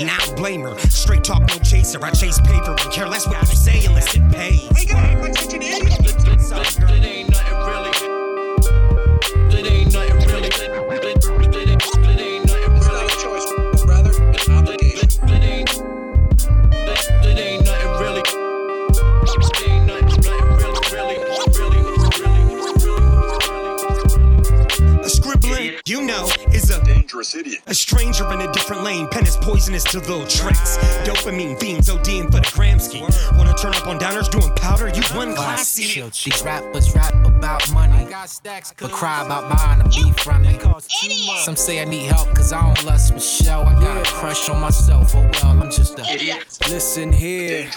[0.00, 0.78] now blame her.
[0.88, 1.98] Straight talk, no chaser.
[2.04, 4.68] I chase paper and care less what you say unless it pays.
[4.76, 4.94] It
[7.04, 7.13] ain't
[25.86, 27.60] you know, is a dangerous idiot.
[27.66, 29.06] A stranger in a different lane.
[29.08, 30.78] Pen is poisonous to little tricks.
[31.04, 33.36] Dopamine fiends ODing for the Grammys.
[33.36, 34.88] Wanna turn up on downers doing powder?
[34.88, 35.84] You one classy.
[35.84, 37.83] Chill, These rappers rap about money,
[38.78, 40.58] but cry about buying a beef from me.
[41.42, 43.62] Some say I need help cause I don't lust Michelle.
[43.62, 45.14] I got a crush on myself.
[45.14, 46.46] Oh well, I'm just a idiot.
[46.68, 47.68] Listen here,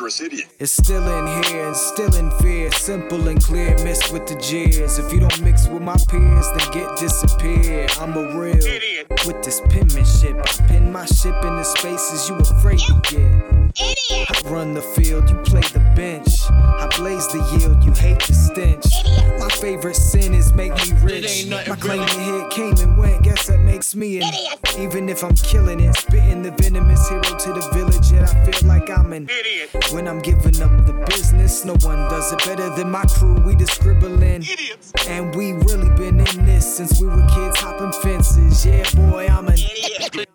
[0.60, 2.72] it's still in here and still in fear.
[2.72, 5.00] Simple and clear, mixed with the jeers.
[5.00, 7.88] If you don't mix with my peers, then get disappear.
[8.00, 9.08] I'm a real idiot.
[9.26, 13.67] With this penmanship, I pin my ship in the spaces you afraid to get.
[13.80, 14.46] Idiot.
[14.46, 16.28] I run the field, you play the bench.
[16.50, 18.86] I blaze the yield, you hate the stench.
[19.06, 19.40] Idiot.
[19.40, 21.48] My favorite sin is make me rich.
[21.48, 24.60] My claim to hit came and went, guess that makes me an idiot.
[24.80, 28.68] Even if I'm killing it, spitting the venomous hero to the village, yet I feel
[28.68, 29.94] like I'm an idiot.
[29.94, 33.36] When I'm giving up the business, no one does it better than my crew.
[33.46, 34.92] We the scribbling, Idiots.
[35.08, 38.66] and we really been in this since we were kids hopping fences.
[38.66, 40.28] Yeah, boy, I'm an idiot.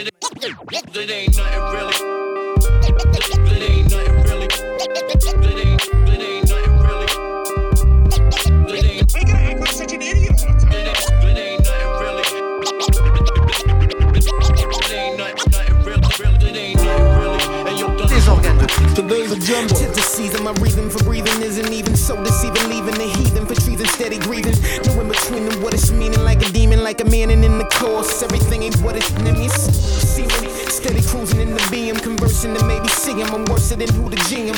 [0.00, 2.57] It ain't nothing really.
[4.78, 4.94] Like
[19.32, 19.74] a jumbo.
[19.74, 22.68] Tis the season, my reason for breathing isn't even so deceiving.
[22.68, 24.54] Leaving the heathen for treason, steady grieving.
[24.86, 26.22] No in between them, what it's meaning.
[26.22, 30.47] Like a demon, like a man, and in the course, everything ain't what it's meaning.
[30.78, 33.26] Steady cruising in the BM, conversing and maybe see him.
[33.34, 34.54] I'm worse than who the GM.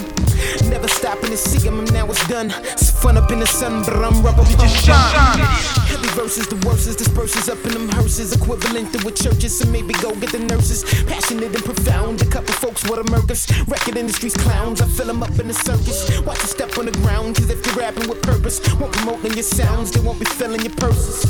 [0.69, 2.53] Never stopping to see him, and now it's done.
[2.61, 4.43] It's fun up in the sun, but I'm rubber.
[4.43, 5.39] You just shine.
[5.89, 9.59] Heavy verses, the is disperses up in them hearses, equivalent to what churches.
[9.59, 10.85] So maybe go get the nurses.
[11.05, 13.49] Passionate and profound, a couple folks what a murkers.
[13.67, 16.21] Record industry's clowns, I fill them up in the circus.
[16.21, 19.43] Watch you step on the ground, cause if you're rapping with purpose, won't promote your
[19.43, 21.25] sounds, they won't be filling your purses.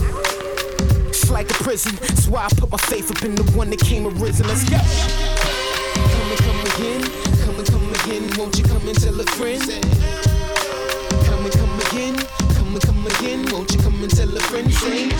[1.31, 3.79] It's like a prison, that's why I put my faith up in the one that
[3.79, 4.49] came arisen.
[4.49, 4.75] Let's go.
[4.75, 7.03] Come and come again,
[7.47, 9.63] come and come again, won't you come and tell a friend?
[9.63, 12.17] Come and come again,
[12.59, 14.75] come and come again, won't you come and tell a friend?
[14.75, 15.11] Say,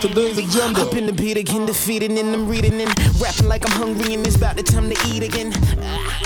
[0.00, 0.80] Today's agenda.
[0.80, 4.26] Up in the beat again, defeated, and I'm reading and rapping like I'm hungry, and
[4.26, 5.52] it's about the time to eat again.
[5.82, 6.25] Ah.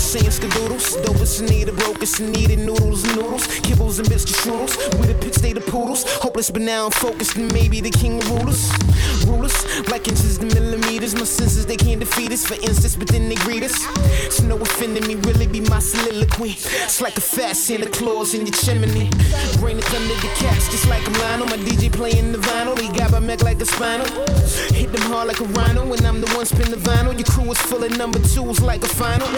[0.00, 4.76] Saying skadoodles, dopest and needed brokers and needed noodles, and noodles, kibbles and biscuit strudels.
[4.98, 6.02] With the pits, they the poodles.
[6.18, 8.72] Hopeless, but now I'm focused, and maybe the king of rulers.
[9.26, 9.54] Rulers,
[9.88, 11.14] like inches to millimeters.
[11.14, 13.76] My senses, they can't defeat us, for instance, but then they greet us.
[14.34, 16.56] So no offending me, really be my soliloquy.
[16.58, 19.10] It's like a fat Santa Claus in your chimney.
[19.60, 21.46] Bring it under the cats, just like I'm Lionel.
[21.46, 24.06] My DJ playing the vinyl, he got my neck like a spinal.
[24.74, 27.14] Hit them hard like a rhino, when I'm the one spin the vinyl.
[27.14, 29.28] Your crew is full of number twos like a final.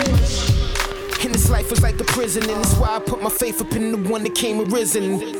[1.25, 3.73] And this life was like a prison, and that's why I put my faith up
[3.73, 5.19] in the one that came arisen.
[5.19, 5.31] Come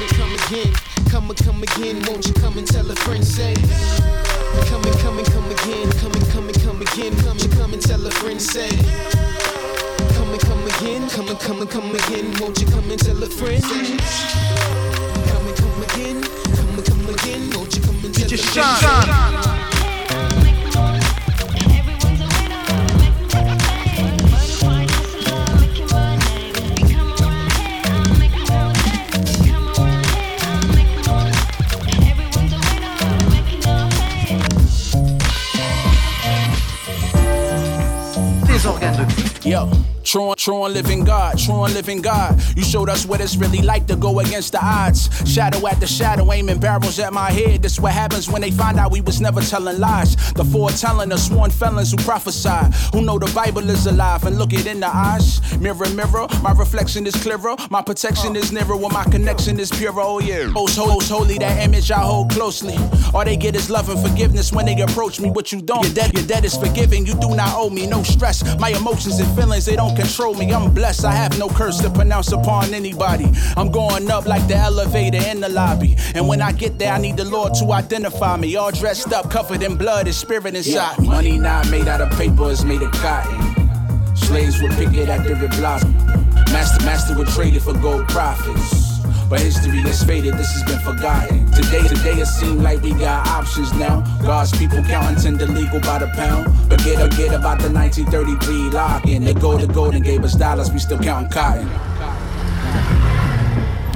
[0.00, 0.72] and come again,
[1.08, 3.54] come and come again, won't you come and tell a friend, say.
[4.66, 7.72] Come and come and come again, come and come and come again, come and come
[7.74, 8.70] and tell a friend, say.
[10.16, 13.22] Come and come again, come and come and come again, won't you come and tell
[13.22, 13.62] a friend?
[13.62, 16.22] Come and come again,
[16.56, 19.49] come and come again, won't you come and tell a friend?
[39.44, 39.70] Yo,
[40.04, 42.40] true, true and living God, true and living God.
[42.56, 45.10] You showed us what it's really like to go against the odds.
[45.30, 47.60] Shadow at the shadow, aiming barrels at my head.
[47.62, 50.16] This is what happens when they find out we was never telling lies.
[50.32, 52.58] The foretelling of sworn felons who prophesy,
[52.94, 55.40] who know the Bible is alive and look it in the eyes.
[55.58, 57.54] Mirror, mirror, my reflection is clearer.
[57.70, 60.00] My protection is nearer when my connection is purer.
[60.00, 62.76] Oh yeah, most holy, holy, that image I hold closely.
[63.12, 65.30] All they get is love and forgiveness when they approach me.
[65.30, 67.04] What you don't, your debt, your debt is forgiven.
[67.04, 68.42] You do not owe me no stress.
[68.58, 70.52] My emotions and feelings they don't control me.
[70.52, 71.04] I'm blessed.
[71.04, 73.26] I have no curse to pronounce upon anybody.
[73.56, 75.96] I'm going up like the elevator in the lobby.
[76.14, 78.56] And when I get there, I need the Lord to identify me.
[78.56, 81.08] All dressed up, covered in blood, His spirit inside me.
[81.08, 84.16] Money not made out of paper, it's made of cotton.
[84.16, 85.94] Slaves would pick it at the blossom.
[86.52, 88.89] Master, master would trade it for gold profits.
[89.30, 91.46] But history is faded, this has been forgotten.
[91.52, 94.00] Today, today it seems like we got options now.
[94.22, 96.52] God's people counting tender legal by the pound.
[96.68, 99.22] But get forget about the 1933 lock-in.
[99.22, 101.68] They go to gold and gave us dollars, we still counting cotton.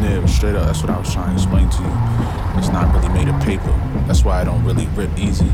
[0.04, 1.92] Yeah, straight up, that's what I was trying to explain to you.
[2.56, 3.74] It's not really made of paper.
[4.06, 5.50] That's why I don't really rip easy.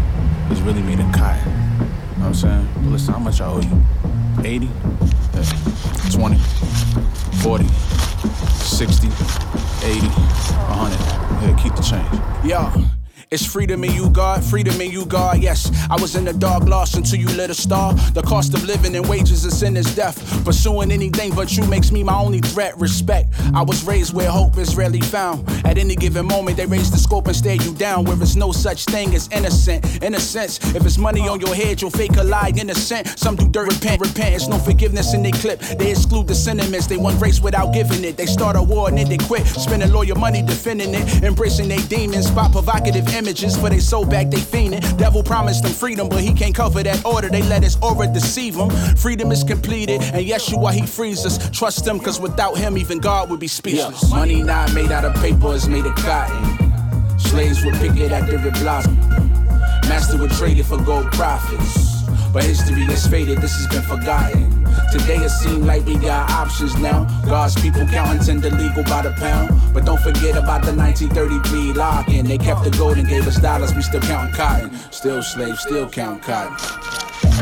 [0.50, 1.50] It's really made of cotton.
[1.50, 1.86] You know
[2.18, 2.68] what I'm saying?
[2.92, 3.82] Listen, how much I owe you?
[4.44, 4.66] 80?
[4.66, 5.44] Yeah.
[6.12, 6.38] 20?
[7.42, 7.64] 40?
[7.64, 9.06] 60?
[9.06, 10.06] 80?
[10.06, 10.98] 100?
[11.42, 12.44] Yeah, keep the change.
[12.44, 12.99] Yeah.
[13.32, 15.40] It's freedom in you, God, freedom in you, God.
[15.40, 17.94] Yes, I was in the dark, lost until you lit a star.
[18.12, 20.18] The cost of living and wages of sin is death.
[20.44, 22.76] Pursuing anything but you makes me my only threat.
[22.76, 23.28] Respect.
[23.54, 25.48] I was raised where hope is rarely found.
[25.64, 28.04] At any given moment, they raise the scope and stare you down.
[28.04, 30.02] Where there's no such thing as innocent.
[30.02, 32.52] In a sense, if it's money on your head, you'll fake a lie.
[32.56, 33.16] Innocent.
[33.16, 34.34] Some do dirt, repent, repent.
[34.34, 35.60] It's no forgiveness in they clip.
[35.60, 36.88] They exclude the sentiments.
[36.88, 38.16] They want grace without giving it.
[38.16, 39.46] They start a war and then they quit.
[39.46, 41.22] Spending lawyer money defending it.
[41.22, 42.26] Embracing they demons.
[42.26, 44.80] Spot provocative images for they soul back, they fiending.
[44.96, 47.28] Devil promised them freedom, but he can't cover that order.
[47.28, 48.70] They let his aura deceive them.
[48.96, 51.50] Freedom is completed, and Yeshua, he frees us.
[51.50, 54.02] Trust him, cause without him, even God would be speechless.
[54.08, 54.16] Yeah.
[54.16, 57.18] Money not made out of paper, is made of cotton.
[57.18, 58.96] Slaves would pick it at the blossom.
[59.88, 62.02] Master would trade it for gold profits.
[62.32, 64.59] But history is faded, this has been forgotten.
[64.92, 67.04] Today it seems like we got options now.
[67.24, 69.50] God's people counting tender legal by the pound.
[69.72, 72.26] But don't forget about the 1933 lock-in.
[72.26, 74.72] They kept the gold and gave us dollars, we still counting cotton.
[74.90, 76.56] Still slaves, still counting cotton.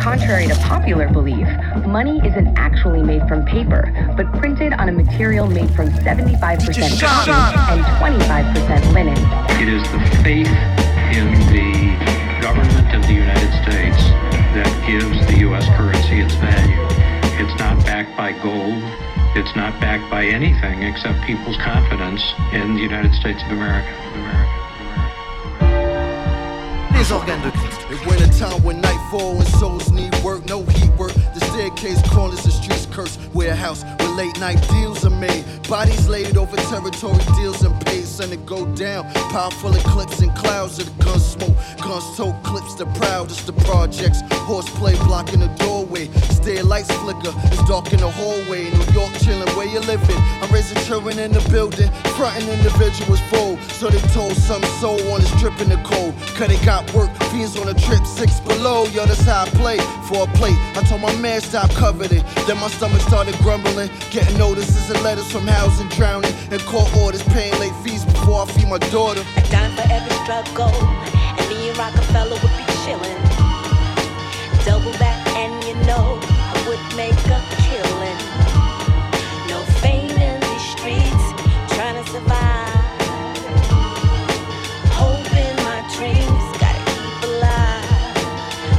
[0.00, 1.46] Contrary to popular belief,
[1.86, 7.78] money isn't actually made from paper, but printed on a material made from 75% cotton
[7.78, 9.18] and 25% linen.
[9.60, 10.46] It is the faith
[11.14, 14.02] in the government of the United States
[14.54, 15.66] that gives the U.S.
[15.76, 16.97] currency its value.
[17.98, 18.82] It's not backed by gold.
[19.34, 22.22] It's not backed by anything except people's confidence
[22.52, 23.90] in the United States of America.
[26.94, 27.80] Les organes de Christ.
[27.90, 31.12] It went a time when nightfall and souls need work, no heat work.
[31.34, 32.36] The staircase corner
[33.56, 35.44] house where late night deals are made.
[35.68, 38.07] Bodies laid over territory deals and paid.
[38.18, 39.04] Send it go down.
[39.30, 41.54] Powerful clips and clouds of the gun smoke.
[41.78, 44.22] Guns tote clips the proudest the projects.
[44.50, 46.08] Horseplay blocking the doorway.
[46.34, 47.32] Stair lights flicker.
[47.52, 48.70] It's dark in the hallway.
[48.74, 50.18] New York chilling where you living.
[50.42, 51.92] I'm raising children in the building.
[52.18, 53.56] Frontin' individuals full.
[53.78, 56.12] So they told some soul on his trip in the cold.
[56.34, 57.14] Cause they got work.
[57.30, 58.86] Fiends on a trip six below.
[58.86, 59.78] Yo, that's how I play
[60.10, 60.58] for a plate.
[60.74, 62.24] I told my man stop covering it.
[62.48, 63.90] Then my stomach started grumbling.
[64.10, 66.34] Getting notices and letters from housing drowning.
[66.50, 69.24] And court orders paying late fees before I feed my daughter.
[69.36, 70.68] A dime for every struggle.
[71.38, 73.16] And me and Rockefeller would be chillin'.
[74.66, 78.20] Double that, and you know I would make a killing.
[79.48, 81.24] No fame in these streets,
[81.72, 82.68] trying to survive.
[84.92, 87.88] Hoping my dreams gotta keep alive.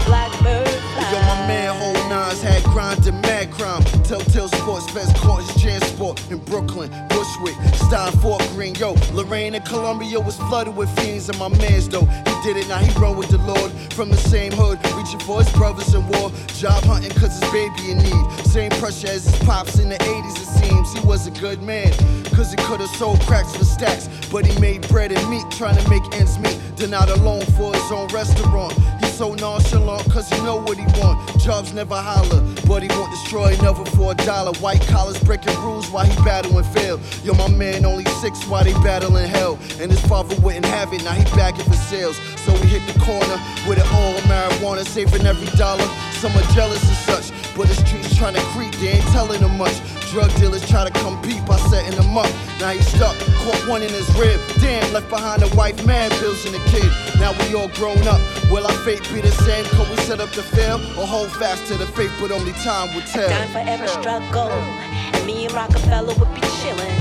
[0.06, 1.10] Blackbird fly.
[1.12, 3.82] Yo, my man Whole Nines had grind and mad crime.
[4.04, 6.91] Telltale Sports Fest caught his Jansport in Brooklyn,
[7.40, 8.76] Bushwick, Stein Fort Greene.
[8.76, 12.06] Yo, Lorraine and Columbia was flooded with fiends and my mans though.
[12.06, 13.72] He did it, now he run with the Lord.
[13.94, 16.32] From the same hood, reaching for his brothers in war.
[16.48, 18.32] Job hunting cause his baby in need.
[18.46, 20.94] Same pressure as his pops in the 80s, it seems.
[20.94, 21.92] He was a good man.
[22.36, 24.10] Cause he could've sold cracks for stacks.
[24.32, 26.60] But he made bread and meat, trying to make ends meet.
[26.78, 28.74] Then out alone for his own restaurant.
[29.20, 31.20] So nonchalant cause he know what he want.
[31.41, 34.57] Jobs never holler, but he won't destroy another for a dollar.
[34.59, 36.97] White collars breaking rules while he battling fail.
[37.22, 39.59] Yo, my man only six while they battling hell.
[39.82, 42.15] And his father wouldn't have it, now he it for sales.
[42.45, 43.36] So we hit the corner
[43.67, 45.84] with it all marijuana, saving every dollar.
[46.13, 49.57] Some are jealous and such, but the streets trying to creep, they ain't telling them
[49.57, 49.76] much.
[50.12, 52.30] Drug dealers try to come compete by setting them up.
[52.60, 54.39] Now he's stuck, caught one in his rib.
[54.60, 56.91] Damn, left behind a wife, man, bills and a kid.
[57.20, 58.22] Now we all grown up.
[58.49, 59.66] Will our fate be the same?
[59.66, 62.12] Could we set up to fail or hold fast to the faith?
[62.20, 63.30] But only time will tell.
[63.30, 64.49] Dime for every struggle.
[64.49, 66.97] And me and Rockefeller would be chilling.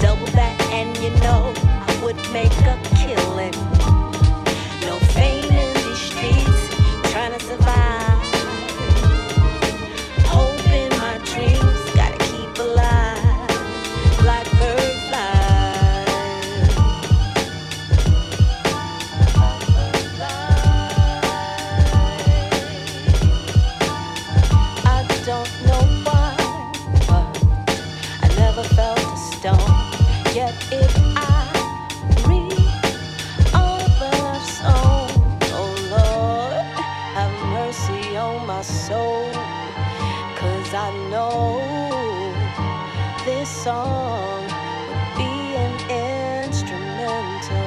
[0.00, 3.77] Double that, and you know I would make a killing.
[43.68, 47.58] Song would be an instrumental.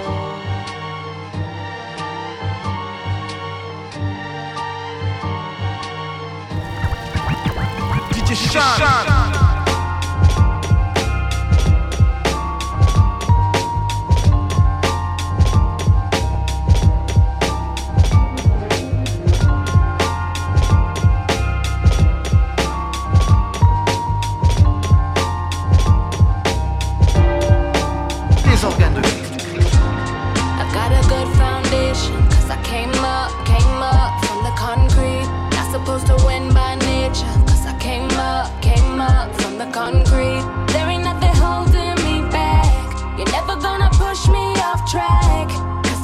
[8.14, 9.06] DJ Shan.
[9.06, 9.11] Les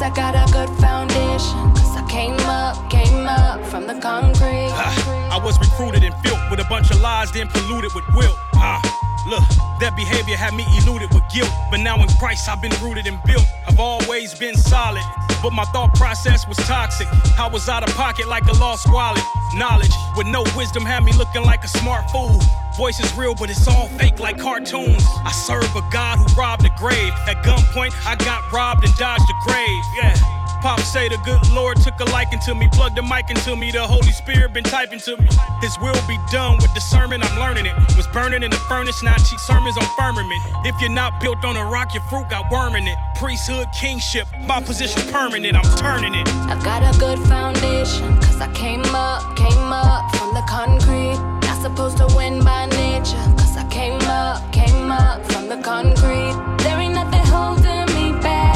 [0.07, 4.71] I got a good foundation, cause I came up, came up from the concrete.
[4.71, 8.31] I was recruited and filled with a bunch of lies, then polluted with will.
[8.55, 8.79] Ah,
[9.27, 9.43] look,
[9.81, 11.51] that behavior had me eluded with guilt.
[11.69, 13.43] But now in Christ, I've been rooted and built.
[13.67, 15.03] I've always been solid,
[15.43, 17.07] but my thought process was toxic.
[17.37, 19.23] I was out of pocket like a lost wallet.
[19.55, 22.39] Knowledge with no wisdom had me looking like a smart fool.
[22.77, 25.03] Voice is real, but it's all fake like cartoons.
[25.25, 27.11] I serve a God who robbed the grave.
[27.25, 29.83] At gunpoint, I got robbed and dodged the grave.
[29.97, 30.15] Yeah.
[30.61, 33.71] Pop say the good Lord took a liking to me, plugged the mic into me.
[33.71, 35.27] The Holy Spirit been typing to me.
[35.59, 37.23] His will be done with discernment.
[37.25, 37.73] I'm learning it.
[37.97, 40.41] Was burning in the furnace, now cheap sermons on firmament.
[40.65, 42.97] If you're not built on a rock, your fruit got worm in it.
[43.15, 45.57] Priesthood, kingship, my position permanent.
[45.57, 46.27] I'm turning it.
[46.45, 51.36] I've got a good foundation, cause I came up, came up from the concrete.
[51.57, 56.35] Not supposed to win by nature, cause I came up, came up from the concrete.
[56.59, 58.55] There ain't nothing holding me back.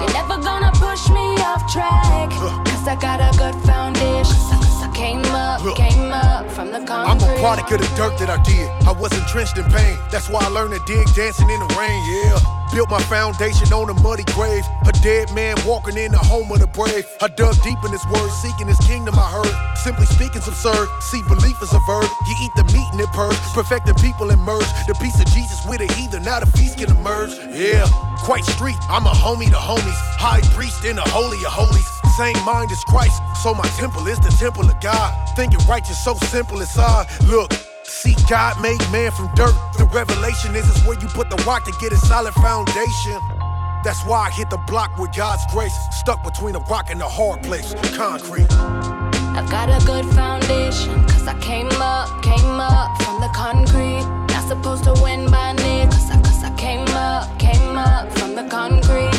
[0.00, 4.57] You're never gonna push me off track, cause I got a good foundation.
[4.98, 8.66] Came up, came up from the I'm a product of the dirt that I did.
[8.82, 9.96] I wasn't drenched in pain.
[10.10, 12.34] That's why I learned to dig dancing in the rain, yeah.
[12.74, 14.66] Built my foundation on a muddy grave.
[14.86, 17.06] A dead man walking in the home of the brave.
[17.22, 19.54] I dug deep in his words, seeking his kingdom, I heard.
[19.78, 20.88] Simply speaking, speaking's absurd.
[21.00, 22.10] See, belief is a verb.
[22.26, 23.38] You eat the meat and it purrs.
[23.54, 24.66] Perfecting people and merge.
[24.86, 27.32] The piece of Jesus with a heathen, now the feast can emerge.
[27.54, 27.86] Yeah,
[28.18, 28.76] quite street.
[28.90, 30.00] I'm a homie to homies.
[30.18, 31.97] High priest in the holy of holies.
[32.18, 33.22] Same mind as Christ.
[33.44, 35.14] So my temple is the temple of God.
[35.36, 37.06] Thinking righteous, so simple inside.
[37.06, 37.52] Uh, look,
[37.84, 39.54] See, God made man from dirt.
[39.78, 43.18] The revelation is, is where you put the rock to get a solid foundation.
[43.82, 45.74] That's why I hit the block with God's grace.
[45.92, 47.72] Stuck between a rock and a hard place.
[47.96, 48.50] Concrete.
[48.52, 54.04] I've got a good foundation, cause I came up, came up from the concrete.
[54.34, 58.34] Not supposed to win by nature, cause I, cause I came up, came up from
[58.34, 59.17] the concrete.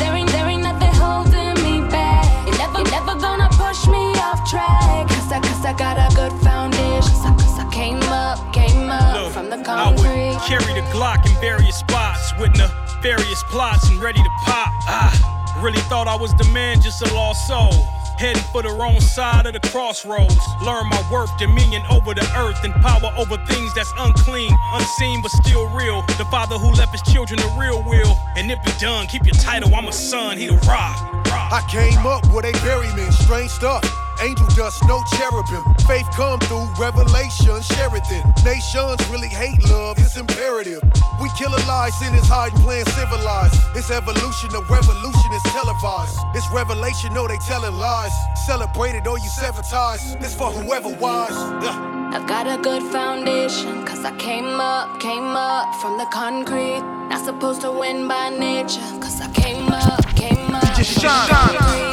[5.30, 7.02] Cause I, cause I got a good foundation.
[7.02, 10.86] Cause I, cause I came up, came up Look, from the I would carry the
[10.90, 14.72] Glock in various spots with nefarious plots and ready to pop.
[14.88, 17.70] Ah, really thought I was the man, just a lost soul.
[18.18, 20.36] Heading for the wrong side of the crossroads.
[20.62, 25.30] Learn my worth, dominion over the earth, and power over things that's unclean, unseen, but
[25.30, 26.02] still real.
[26.18, 28.18] The father who left his children the real will.
[28.36, 30.98] And it be done, keep your title, I'm a son, he the rock.
[31.32, 33.99] I came up where they bury me, strange stuff.
[34.20, 35.64] Angel dust, no cherubim.
[35.88, 38.22] Faith come through, revelation, Sheraton.
[38.44, 40.82] Nations really hate love, it's imperative.
[41.20, 43.56] We kill a lie, sin is hiding, playing civilized.
[43.74, 46.18] It's evolution, the revolution is televised.
[46.34, 48.12] It's revelation, no, they telling lies.
[48.46, 49.30] Celebrate it or you
[49.70, 50.14] ties.
[50.20, 51.32] It's for whoever wise.
[51.64, 52.10] Yeah.
[52.12, 56.82] I've got a good foundation, cause I came up, came up from the concrete.
[57.08, 60.76] Not supposed to win by nature, cause I came up, came up.
[60.76, 61.89] Just shine.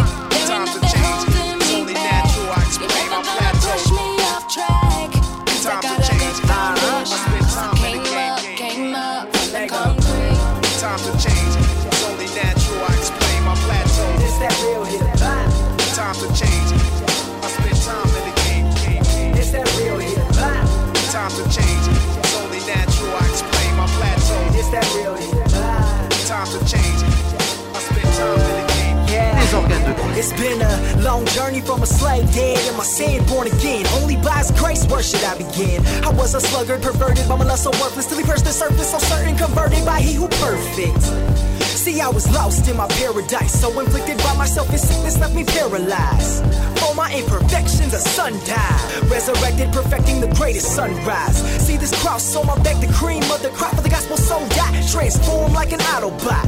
[30.19, 33.85] It's been a long journey from a slave dead and my sin born again.
[34.01, 35.85] Only by his grace, where should I begin?
[36.03, 38.07] I was a sluggard, perverted by my lust so worthless.
[38.07, 41.56] Till he perched the surface, so certain, converted by he who perfect.
[41.77, 45.45] See, I was lost in my paradise, so inflicted by myself and sickness left me
[45.45, 46.43] paralyzed.
[46.79, 51.37] For my imperfections, a sun died, resurrected, perfecting the greatest sunrise.
[51.65, 54.45] See this cross on my back, the cream of the crop of the gospel soul
[54.49, 56.47] die, transformed like an Autobot.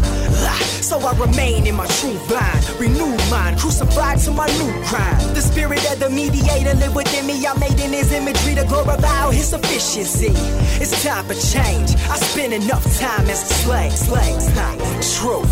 [0.49, 5.19] Ah, So I remain in my true vine, renewed mind, crucified to my new crime.
[5.35, 7.45] The spirit of the mediator live within me.
[7.45, 10.33] I made in his imagery to glorify his sufficiency.
[10.81, 11.95] It's time for change.
[12.09, 15.03] I spend enough time as a slave, slave, slave.
[15.19, 15.51] Truth.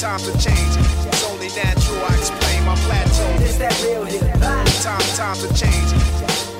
[0.00, 0.78] Times have changed.
[1.08, 1.98] It's only natural.
[2.06, 3.26] I explain my plateau.
[3.42, 4.66] It's that real hip hop.
[4.86, 5.94] Time, times have changed.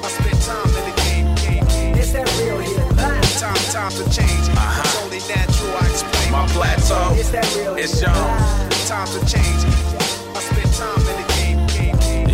[0.03, 1.26] I spend time in the game.
[1.47, 1.95] game, game.
[1.95, 3.22] It's that real hip hop.
[3.39, 4.51] Time, times have changed.
[4.51, 4.82] Uh-huh.
[4.82, 5.76] It's only natural.
[5.78, 7.14] I explain my plateau.
[7.14, 8.14] It's that real It's hip young.
[8.18, 8.70] hop.
[8.89, 10.03] Times have changed.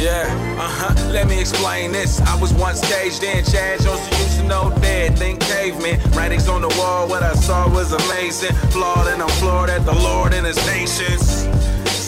[0.01, 0.25] Yeah,
[0.57, 1.13] uh huh.
[1.13, 2.23] Let me explain this.
[2.23, 3.45] I was once caged in.
[3.45, 5.19] Chad Jones used to know dead.
[5.19, 6.01] Think caveman.
[6.13, 7.07] Writings on the wall.
[7.07, 8.55] What I saw was amazing.
[8.73, 11.45] Flawed and I'm floored at the Lord and his nations.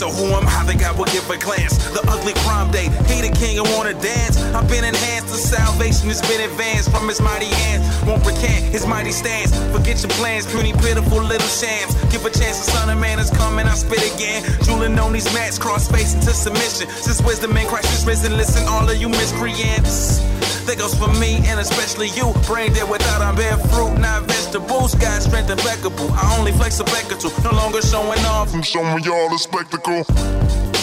[0.02, 0.64] So who am I?
[0.64, 1.76] Think I would give a glance.
[1.92, 2.88] The ugly crime day.
[3.12, 4.40] He the king and wanna dance.
[4.72, 5.28] Been enhanced.
[5.28, 7.84] The salvation has been advanced from his mighty hands.
[8.08, 9.52] Won't recant his mighty stance.
[9.68, 11.92] Forget your plans, puny, pitiful little shams.
[12.08, 13.68] Give a chance, the son of man is coming.
[13.68, 14.40] I spit again.
[14.64, 16.88] Drooling on these mats, cross face into submission.
[16.88, 20.24] Since wisdom in Christ is risen, listen, all of you miscreants.
[20.64, 22.32] That goes for me and especially you.
[22.48, 24.94] Brain dead without bear fruit, not vegetables.
[24.94, 26.08] Got strength impeccable.
[26.16, 27.28] I only flex a peck or two.
[27.44, 28.54] No longer showing off.
[28.54, 30.04] I'm showing y'all a spectacle.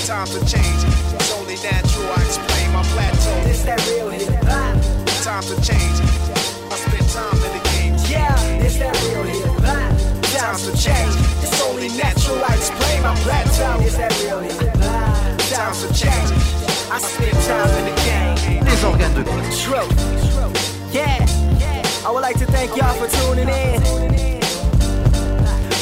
[0.05, 0.85] Times have changed.
[1.17, 2.05] It's only natural.
[2.13, 3.49] I explain my plateau.
[3.49, 4.75] It's that real hip hop.
[5.23, 6.01] Times have changed.
[6.71, 7.93] I spend time in the game.
[8.07, 9.91] Yeah, it's that real hip hop.
[10.31, 11.17] Times have changed.
[11.43, 12.39] It's only natural.
[12.39, 13.83] I explain my plateau.
[13.83, 15.37] It's that real hip hop.
[15.51, 16.33] Times have changed.
[16.91, 18.63] I spend time in the game.
[18.63, 19.67] Les organes de Christ.
[20.93, 21.25] Yeah.
[22.05, 23.81] I would like to thank y'all for tuning in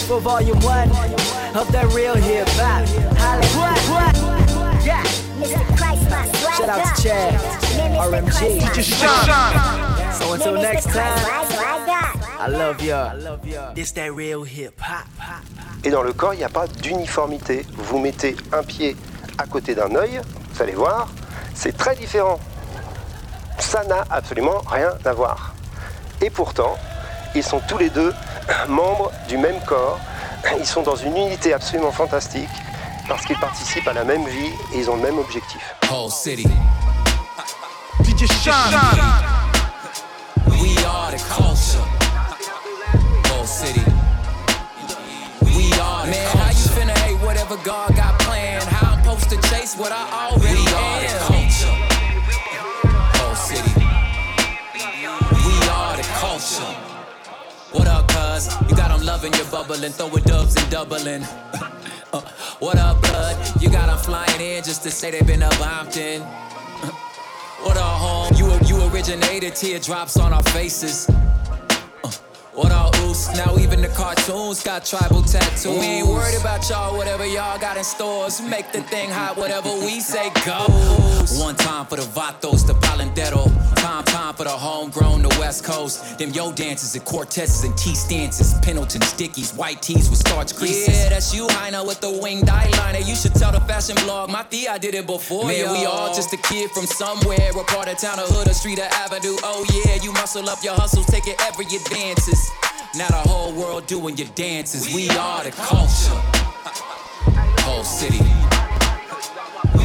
[0.07, 0.89] for volume one
[1.55, 2.87] of that real hip hop.
[3.17, 3.45] Holla.
[3.55, 4.15] What?
[4.25, 4.36] What?
[7.99, 8.39] RMG.
[10.61, 10.87] Next
[12.39, 12.77] I love.
[15.83, 17.65] Et dans le corps, il n'y a pas d'uniformité.
[17.73, 18.95] Vous mettez un pied
[19.37, 20.21] à côté d'un œil,
[20.53, 21.09] vous allez voir,
[21.53, 22.39] c'est très différent.
[23.59, 25.53] Ça n'a absolument rien à voir.
[26.21, 26.77] Et pourtant,
[27.35, 28.13] ils sont tous les deux
[28.69, 29.99] membres du même corps,
[30.57, 32.47] Ils sont dans une unité absolument fantastique
[33.07, 35.61] parce qu'ils participent à la même vie et ils ont le même objectif.
[35.89, 36.47] Whole city.
[38.03, 38.53] DJ Sean.
[40.59, 41.85] We are the culture.
[43.29, 43.81] Whole city.
[45.41, 48.63] We are the Man, how you finna hate whatever God got planned?
[48.63, 51.07] How I'm supposed to chase what I already we are am?
[51.07, 51.75] The culture.
[53.17, 53.73] Whole city.
[55.45, 56.73] We are the culture.
[57.71, 58.49] What up, cuz?
[58.69, 61.23] You got them loving your bubbling, throwing dubs and doubling.
[62.13, 62.21] Uh,
[62.59, 63.61] what up, blood?
[63.61, 66.21] You got them flying in just to say they've been Bompton.
[66.21, 66.87] Uh,
[67.63, 68.33] what up, home?
[68.35, 71.07] You, you originated teardrops on our faces.
[72.57, 73.29] What all oos?
[73.37, 75.77] Now even the cartoons got tribal tattoos.
[75.79, 78.41] We ain't worried about y'all, whatever y'all got in stores.
[78.41, 81.39] Make the thing hot, whatever we say goes.
[81.39, 83.45] One time for the Vatos, the Palandero.
[83.75, 86.17] Time, time for the homegrown, the West Coast.
[86.17, 88.55] Them yo dances and quartets and T stances.
[88.63, 90.97] Pendletons, Dickies, white tees with starch creases.
[90.97, 93.07] Yeah, that's you, Heiner, with the winged eyeliner.
[93.07, 94.31] You should tell the fashion blog.
[94.31, 95.45] My Thea I did it before.
[95.45, 95.73] Man, yo.
[95.73, 97.51] we all just a kid from somewhere.
[97.51, 99.37] A part of town, a hood, a street, a avenue.
[99.43, 102.46] Oh yeah, you muscle up your hustles, taking every advances.
[102.95, 104.93] Now the whole world doing your dances.
[104.93, 106.15] We are the culture.
[107.61, 108.19] Whole city.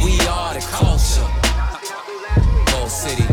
[0.05, 1.27] We are the culture.
[2.71, 3.27] Whole city.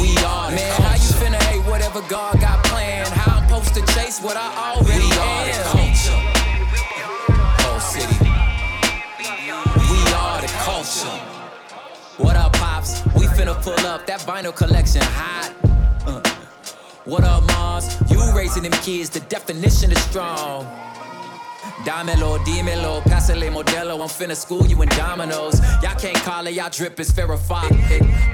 [0.00, 3.08] We are the Man, how you finna hate whatever God got planned?
[3.08, 5.56] How I'm supposed to chase what I already we are am?
[5.56, 6.20] The culture.
[7.62, 8.18] Whole city.
[9.90, 11.18] We are the culture.
[12.22, 13.02] What up, pops?
[13.14, 15.52] We finna pull up that vinyl collection hot.
[16.06, 16.33] Uh.
[17.06, 18.00] What up, Mars?
[18.10, 20.64] You raising them kids, the definition is strong.
[21.84, 24.00] Dámelo, dímelo, pásale modelo.
[24.00, 25.60] I'm finna school you in dominoes.
[25.82, 27.72] Y'all can't call it, y'all drip is verified.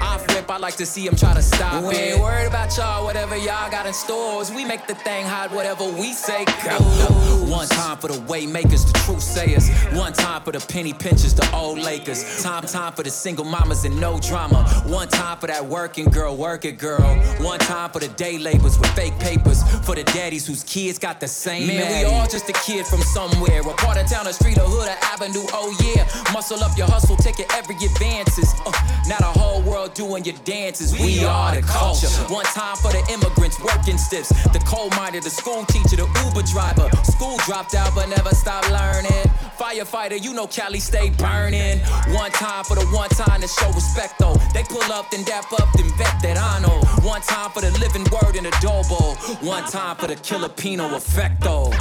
[0.01, 2.13] I rip, I like to see them try to stop we it.
[2.13, 4.51] ain't worried about y'all, whatever y'all got in stores.
[4.51, 7.49] We make the thing hot, whatever we say goes.
[7.49, 9.69] One time for the way makers, the truth sayers.
[9.93, 12.43] One time for the penny pinchers, the old Lakers.
[12.43, 14.63] Time, time for the single mamas and no drama.
[14.85, 17.15] One time for that working girl, work it girl.
[17.39, 19.63] One time for the day labors with fake papers.
[19.85, 21.67] For the daddies whose kids got the same.
[21.67, 23.61] Man, we all just a kid from somewhere somewhere.
[23.61, 26.05] A part of town, a street, a hood, a avenue, oh yeah.
[26.33, 28.53] Muscle up your hustle, taking every advances.
[28.65, 28.71] Uh,
[29.07, 30.93] now the whole world doing your dances.
[30.93, 32.09] We, we are the culture.
[32.33, 34.29] One time for the immigrants, working stiffs.
[34.49, 36.89] The coal miner, the school teacher, the Uber driver.
[37.03, 39.25] School dropped out but never stopped learning.
[39.59, 41.79] Firefighter, you know Cali stay burning.
[42.17, 44.35] One time for the one time to show respect though.
[44.53, 46.81] They pull up, then dap up, then vet that I know.
[47.07, 49.13] One time for the living word in adobo.
[49.45, 51.71] One time for the killer Pino effect though.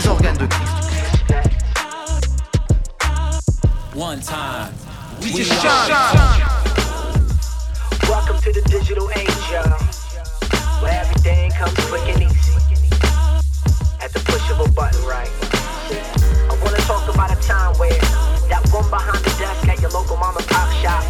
[0.00, 0.80] Les organes de Christ.
[3.94, 4.72] One time.
[5.20, 5.90] We, we just shine.
[8.08, 9.76] Welcome to the digital age, y'all.
[10.80, 12.52] Where everything comes quick and easy.
[14.00, 15.30] At the push of a button, right?
[16.48, 17.98] I wanna talk about a time where
[18.48, 21.04] that one behind the desk at your local mom and pop shop,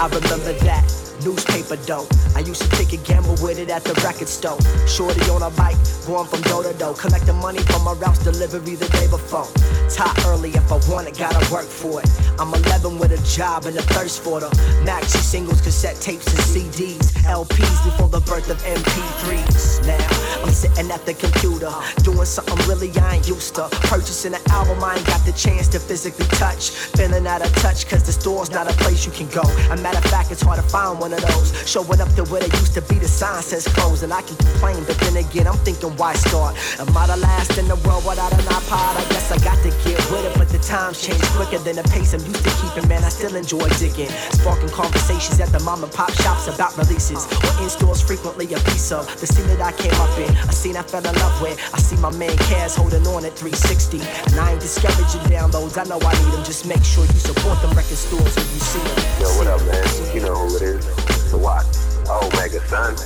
[0.00, 0.82] I remember that
[1.22, 2.08] newspaper dough.
[2.40, 4.56] I used to take a gamble with it at the record store.
[4.88, 5.76] Shorty on a bike,
[6.06, 9.44] going from door to door, collecting money from my routes delivery the day before.
[9.92, 12.08] Tie early if I want it, gotta work for it.
[12.40, 14.48] I'm 11 with a job and a thirst for the
[14.88, 19.84] maxi singles, cassette tapes, and CDs, LPs before the birth of MP3s.
[19.84, 21.68] Now I'm sitting at the computer,
[22.02, 23.68] doing something really I ain't used to.
[23.92, 26.70] Purchasing an album I ain't got the chance to physically touch.
[26.96, 29.42] Feeling out of touch, cause the store's not a place you can go.
[29.68, 31.52] A matter of fact, it's hard to find one of those.
[31.68, 34.02] Showing up to where they used to be, the sign says closed.
[34.02, 36.54] And I can complain, but then again, I'm thinking, why start?
[36.78, 38.94] Am I the last in the world without an iPod?
[38.96, 41.84] I guess I got to get with it, but the times change quicker than the
[41.90, 42.88] pace I'm used to keeping.
[42.88, 44.08] Man, I still enjoy digging.
[44.38, 47.26] Sparking conversations at the mom and pop shops about releases.
[47.44, 50.30] Or in stores frequently a piece of the scene that I came up in.
[50.48, 51.58] A scene I fell in love with.
[51.74, 53.98] I see my man Kaz holding on at 360.
[54.30, 56.44] And I ain't discouraging downloads, I know I need them.
[56.44, 58.98] Just make sure you support them record stores when you see them.
[59.20, 60.14] Yo, what up, man?
[60.14, 60.86] You know who it is
[61.30, 61.66] to watch.
[62.08, 62.96] Omega Sun,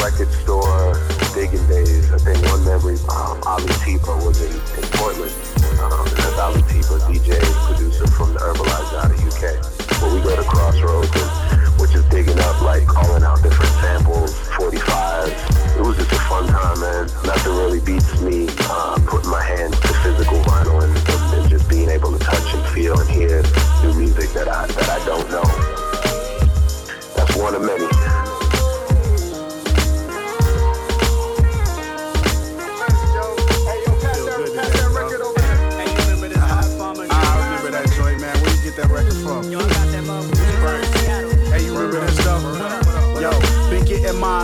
[0.00, 0.96] record store,
[1.34, 2.12] digging days.
[2.12, 5.34] I think one memory, um, Ollie Teeba was in, in Portland.
[5.82, 7.36] Um, that's Ollie Teeba, DJ,
[7.68, 9.60] producer from the Herbaliser out of UK.
[10.00, 11.30] But we go to Crossroads, and
[11.78, 15.78] we're just digging up, like calling out different samples, 45s.
[15.78, 17.06] It was just a fun time, man.
[17.24, 20.92] Nothing really beats me uh, putting my hands to physical vinyl and,
[21.34, 23.42] and, just being able to touch and feel and hear
[23.82, 25.80] new music that I that I don't know.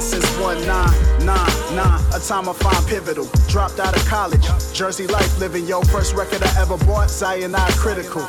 [0.01, 1.06] since 1 9
[2.17, 3.29] a time I find pivotal.
[3.49, 5.83] Dropped out of college, Jersey life living, yo.
[5.83, 8.27] First record I ever bought, Cyanide Critical.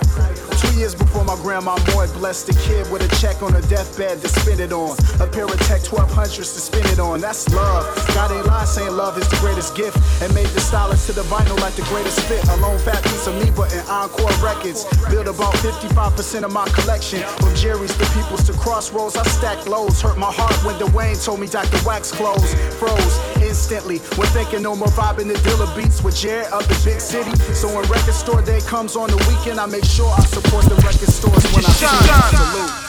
[0.59, 4.19] Two years before my grandma Moy blessed a kid with a check on her deathbed
[4.21, 4.97] to spend it on.
[5.21, 7.21] A pair of Tech 1200s to spend it on.
[7.21, 7.85] That's love.
[8.13, 9.97] God ain't lie saying love is the greatest gift.
[10.21, 12.43] And made the stylist to the vinyl like the greatest fit.
[12.49, 14.85] A lone fat piece of Liba and Encore Records.
[15.09, 17.21] Built about 55% of my collection.
[17.39, 20.01] From Jerry's to People's to Crossroads, I stacked loads.
[20.01, 21.77] Hurt my heart when Dwayne told me Dr.
[21.85, 22.53] Wax clothes.
[22.75, 27.01] Froze instantly when thinking no more vibing the dealer beats with Jared up in big
[27.01, 27.33] city.
[27.53, 30.65] So when record store day comes on the weekend, I make sure I support support
[30.65, 31.69] the record stores when I
[32.29, 32.87] Salute.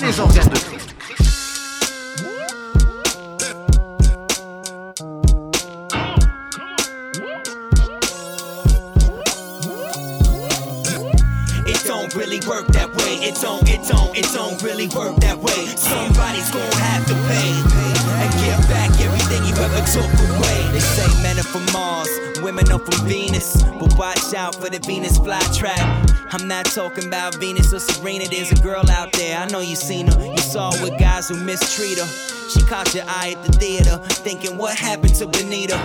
[0.00, 0.69] Les organes de
[14.62, 15.66] really work that way.
[15.76, 17.52] Somebody's gonna have to pay
[18.20, 20.72] and give back everything you ever took away.
[20.72, 22.08] They say men are from Mars,
[22.42, 23.62] women are from Venus.
[23.62, 26.32] But watch out for the Venus flytrap.
[26.32, 28.26] I'm not talking about Venus or Serena.
[28.28, 30.26] There's a girl out there, I know you seen her.
[30.26, 32.06] You saw her with guys who mistreat her.
[32.50, 35.76] She caught your eye at the theater, thinking what happened to Benita.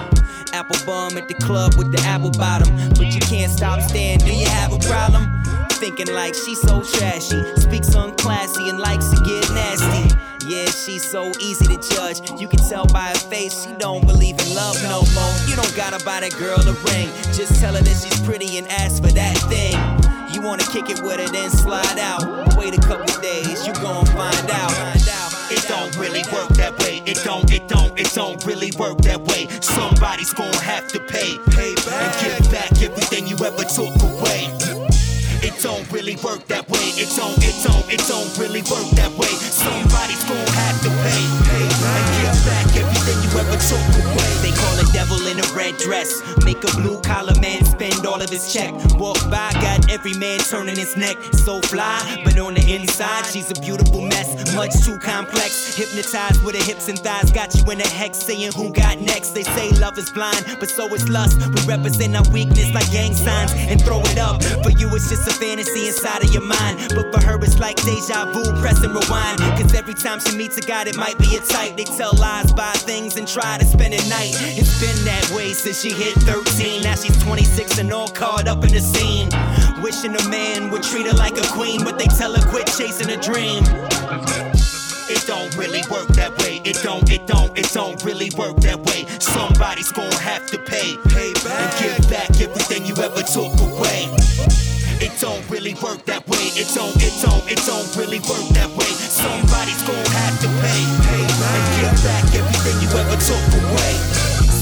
[0.54, 2.70] Apple bum at the club with the apple bottom.
[2.90, 5.45] But you can't stop staring, do you have a problem?
[5.76, 10.16] Thinking like she's so trashy, speaks unclassy, and likes to get nasty.
[10.48, 12.40] Yeah, she's so easy to judge.
[12.40, 15.36] You can tell by her face she don't believe in love no more.
[15.48, 17.10] You don't gotta buy that girl a ring.
[17.34, 19.76] Just tell her that she's pretty and ask for that thing.
[20.34, 22.24] You wanna kick it with her, then slide out.
[22.58, 24.72] Wait a couple days, you gon' find out.
[25.52, 27.04] It don't really work that way.
[27.06, 29.48] It don't, it don't, it don't really work that way.
[29.62, 34.50] Somebody's gonna have to pay, and give back everything you ever took away.
[35.66, 36.94] Don't really work that way.
[36.94, 39.34] It don't, it don't, it don't really work that way.
[39.50, 43.84] Somebody's gonna have to pay, pay, and give back you ever took.
[44.42, 46.22] They call a devil in a red dress.
[46.44, 48.74] Make a blue collar man spend all of his check.
[49.00, 51.18] Walk by, got every man turning his neck.
[51.34, 54.56] So fly, but on the inside, she's a beautiful mess.
[54.56, 55.76] Much too complex.
[55.76, 57.32] Hypnotized with her hips and thighs.
[57.32, 59.32] Got you in a hex saying who got next.
[59.32, 61.38] They say love is blind, but so is lust.
[61.38, 64.44] We represent our weakness like gang signs and throw it up.
[64.64, 66.94] For you, it's just a fantasy inside of your mind.
[66.96, 69.40] But for her, it's like deja vu, press and rewind.
[69.60, 72.54] Cause every time she meets a guy that might be a type, they tell lies,
[72.54, 74.32] buy things, and try to spend a night.
[74.56, 76.82] It's been that way since she hit 13.
[76.82, 79.28] Now she's 26 and all caught up in the scene.
[79.84, 83.10] Wishing a man would treat her like a queen, but they tell her quit chasing
[83.10, 83.64] a dream.
[85.12, 86.62] It don't really work that way.
[86.64, 89.06] It don't, it don't, it don't really work that way.
[89.20, 94.75] Somebody's gonna have to pay, pay back, and give back everything you ever took away.
[95.16, 96.52] It don't really work that way.
[96.60, 98.92] It don't, it don't, it don't really work that way.
[99.08, 103.96] Somebody's gonna have to pay, pay and give back everything you ever took away.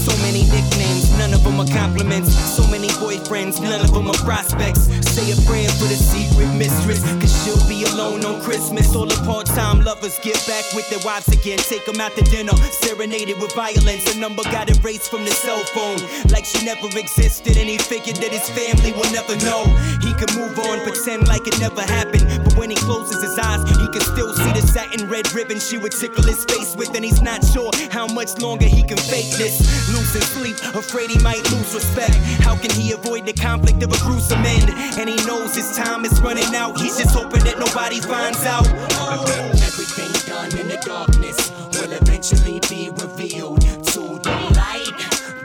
[0.06, 0.93] So many nicknames,
[1.24, 2.34] none of them are compliments.
[2.34, 4.92] So many boyfriends, none of them are prospects.
[5.08, 8.94] Say a prayer for the secret mistress, cause she'll be alone on Christmas.
[8.94, 11.58] All the part time lovers get back with their wives again.
[11.58, 12.52] Take them out to dinner,
[12.84, 14.04] serenaded with violence.
[14.14, 15.96] A number got erased from the cell phone,
[16.28, 17.56] like she never existed.
[17.56, 19.64] And he figured that his family will never know.
[20.04, 22.28] He could move on, pretend like it never happened.
[22.56, 25.92] When he closes his eyes, he can still see the satin red ribbon she would
[25.92, 26.94] tickle his face with.
[26.94, 29.58] And he's not sure how much longer he can fake this
[29.92, 32.14] losing sleep, afraid he might lose respect.
[32.42, 34.70] How can he avoid the conflict of a gruesome end?
[34.98, 36.80] And he knows his time is running out.
[36.80, 38.66] He's just hoping that nobody finds out.
[38.66, 44.94] Everything done in the darkness will eventually be revealed to the light.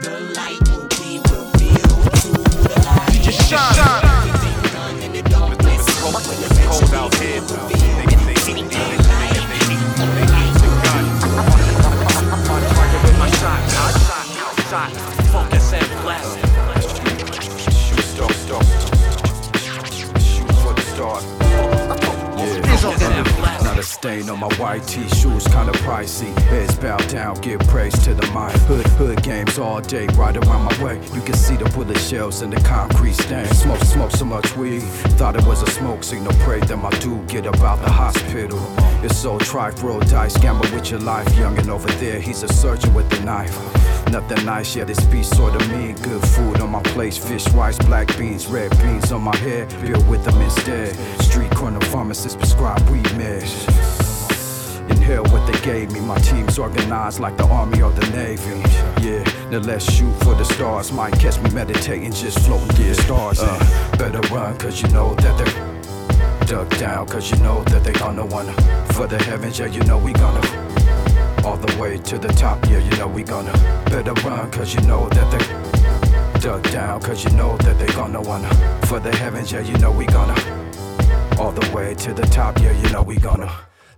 [0.00, 3.22] The light will be revealed to the light.
[3.22, 4.09] Just shine.
[14.88, 15.09] Shot.
[24.00, 26.32] Stain on my white tee, shoes kinda pricey.
[26.48, 28.56] Heads bow down, give praise to the mic.
[28.62, 30.96] Hood, hood games all day, right around my way.
[31.14, 33.46] You can see the bullet shells in the concrete stain.
[33.64, 34.82] Smoke, smoke so much weed,
[35.18, 36.32] thought it was a smoke signal.
[36.46, 38.58] Pray that my dude get about the hospital.
[39.04, 41.28] It's so trife, roll dice, gamble with your life.
[41.36, 43.54] Young and over there, he's a surgeon with a knife.
[44.10, 45.94] Nothing nice, yet this beast sorta mean.
[45.96, 49.68] Good food on my plate, fish, rice, black beans, red beans on my head.
[49.82, 50.96] Beer with them instead.
[51.20, 53.89] Street corner pharmacist prescribe weed meds.
[55.10, 56.00] Hell what they gave me.
[56.00, 58.56] My team's organized like the army or the navy.
[59.04, 60.92] Yeah, now let's shoot for the stars.
[60.92, 63.40] Might catch me meditating, just floating through the stars.
[63.42, 67.92] Uh, better run, cause you know that they're dug down, cause you know that they
[67.92, 68.54] gonna wanna.
[68.94, 70.42] For the heavens, yeah, you know we gonna.
[71.44, 73.52] All the way to the top, yeah, you know we gonna.
[73.86, 78.20] Better run, cause you know that they dug down, cause you know that they gonna
[78.20, 78.50] wanna.
[78.86, 80.38] For the heavens, yeah, you know we gonna.
[81.38, 83.50] All the way to the top, yeah, you know we gonna.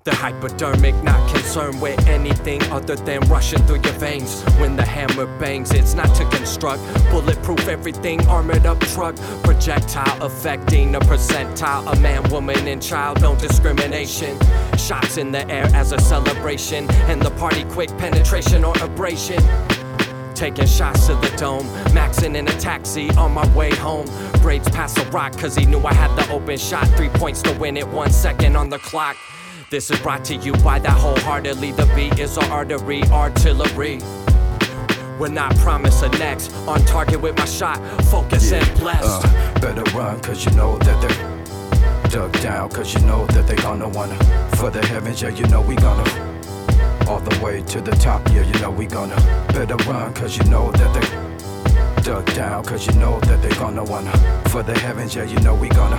[0.05, 4.43] The hypodermic, not concerned with anything other than rushing through your veins.
[4.59, 6.83] When the hammer bangs, it's not to construct.
[7.11, 9.15] Bulletproof everything, armored up truck.
[9.45, 11.87] Projectile affecting a percentile.
[11.93, 14.37] A man, woman, and child, no discrimination.
[14.77, 16.91] Shots in the air as a celebration.
[17.07, 19.41] And the party quick penetration or abrasion.
[20.35, 24.07] Taking shots to the dome, maxing in a taxi on my way home.
[24.41, 26.89] Braids past a rock, cause he knew I had the open shot.
[26.97, 29.17] Three points to win it, one second on the clock.
[29.73, 31.73] This is brought to you by that wholeheartedly.
[31.73, 34.01] The beat is our artery, artillery.
[35.17, 39.25] When I promise a next, on target with my shot, focus and blessed.
[39.25, 43.57] Uh, better run, cause you know that they're dug down, cause you know that they
[43.57, 44.19] gonna wanna.
[44.57, 46.05] For the heavens, yeah, you know we gonna.
[47.09, 49.17] All the way to the top, yeah, you know we gonna.
[49.55, 53.85] Better run, cause you know that they're dug down, cause you know that they gonna
[53.85, 54.13] wanna.
[54.51, 55.97] For the heavens, yeah, you know we gonna.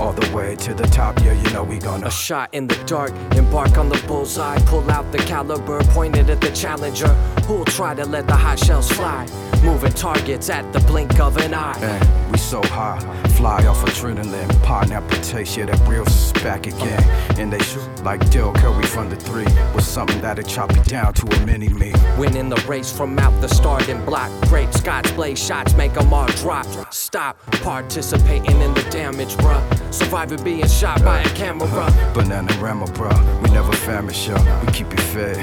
[0.00, 2.06] All the way to the top, yeah, you know we gonna.
[2.06, 4.58] A shot in the dark, embark on the bullseye.
[4.60, 7.12] Pull out the caliber, pointed at the challenger.
[7.46, 9.26] Who'll try to let the hot shells fly?
[9.62, 11.78] Moving targets at the blink of an eye.
[11.80, 12.98] Man, we so high,
[13.36, 14.50] fly off adrenaline.
[14.62, 16.06] Pineapple taste, yeah, that real
[16.42, 17.02] back again.
[17.38, 19.44] And they shoot like Del Curry from the three.
[19.74, 21.92] With something that'll chop you down to a mini me.
[22.18, 24.30] Winning the race from out the starting block.
[24.48, 26.66] Great Scots blaze shots, make them all drop.
[26.92, 29.89] Stop participating in the damage, bruh.
[29.90, 31.66] Surviving being shot by a camera.
[32.14, 33.10] Banana rama, bro.
[33.42, 34.36] We never famish ya.
[34.64, 35.36] We keep you fed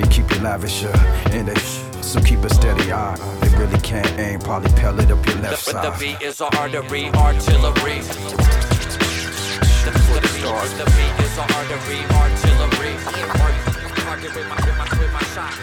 [0.00, 0.90] and keep you lavish ya.
[1.30, 1.54] And they
[2.02, 3.16] so keep a steady eye.
[3.40, 5.84] They really can't aim, probably pellet up your left The, side.
[5.94, 8.00] the beat is our artery, artillery.
[9.84, 10.42] The, the, beat,
[10.78, 12.94] the beat is our artery, artillery.
[14.00, 15.54] Target with my, with my, with my shot.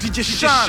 [0.00, 0.66] DJ Shan.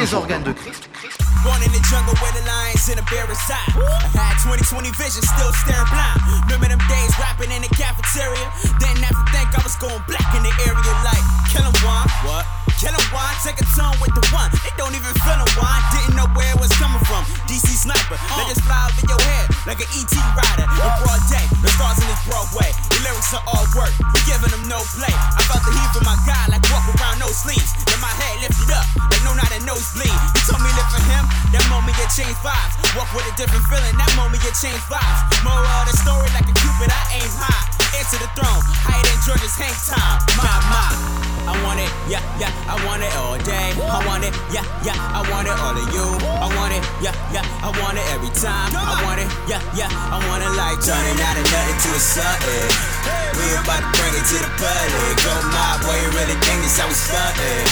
[0.00, 1.29] Les organes de Christ.
[1.40, 3.72] Born in the jungle where the lions and the bear reside.
[4.12, 6.20] I had 20/20 vision, still staring blind.
[6.44, 8.44] Remember them days rapping in the cafeteria?
[8.76, 12.08] Didn't have to think I was going black in the area like killing one.
[12.28, 12.44] What?
[12.76, 14.52] Killing one, take a turn with the one.
[14.64, 15.84] They don't even feel a wine.
[15.96, 17.24] Didn't know where it was coming from.
[17.48, 18.48] DC sniper, let uh.
[18.52, 20.66] this fly over your head like an ET rider.
[20.68, 22.68] In broad day, the stars in this Broadway.
[22.92, 23.92] The lyrics are all work.
[24.12, 25.12] We giving them no play.
[25.12, 27.72] I felt the heat from my guy like walk around no sleeves.
[27.86, 30.10] Then my head lifted up, like no, not a nosebleed.
[30.10, 31.29] He told me live for him.
[31.52, 32.74] That moment it changed vibes.
[32.94, 33.94] Walk with a different feeling.
[33.98, 35.20] That moment it changed vibes.
[35.42, 36.90] More of the story like a cupid.
[36.90, 37.66] I aim high.
[37.98, 38.62] Into the throne.
[38.86, 40.22] Higher than George's hang time.
[40.38, 41.20] My, my.
[41.50, 43.74] I want it, yeah, yeah, I want it all day.
[43.74, 46.06] I want it, yeah, yeah, I want it all of you.
[46.22, 48.70] I want it, yeah, yeah, I want it every time.
[48.76, 52.00] I want it, yeah, yeah, I want it like turning out of nothing to a
[52.00, 52.70] something.
[53.34, 55.16] We about to bring it to the public.
[55.26, 57.66] Go my boy, you really think this how we started?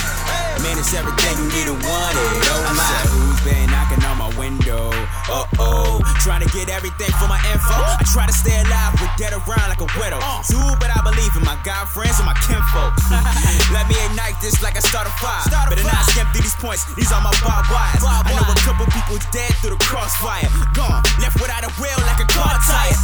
[0.65, 2.38] Man, it's everything you need to want it.
[5.57, 7.75] Uh oh, trying to get everything for my info.
[7.75, 10.23] I try to stay alive, but dead around like a widow.
[10.47, 12.95] Too, but I believe in my God friends and my kinfolk.
[13.75, 15.43] Let me ignite this like I start a fire.
[15.69, 18.03] Better not skim through these points, these are my barbed wires.
[18.07, 20.49] I know a couple people dead through the crossfire.
[20.73, 22.99] Gone, left without a wheel like a car tire.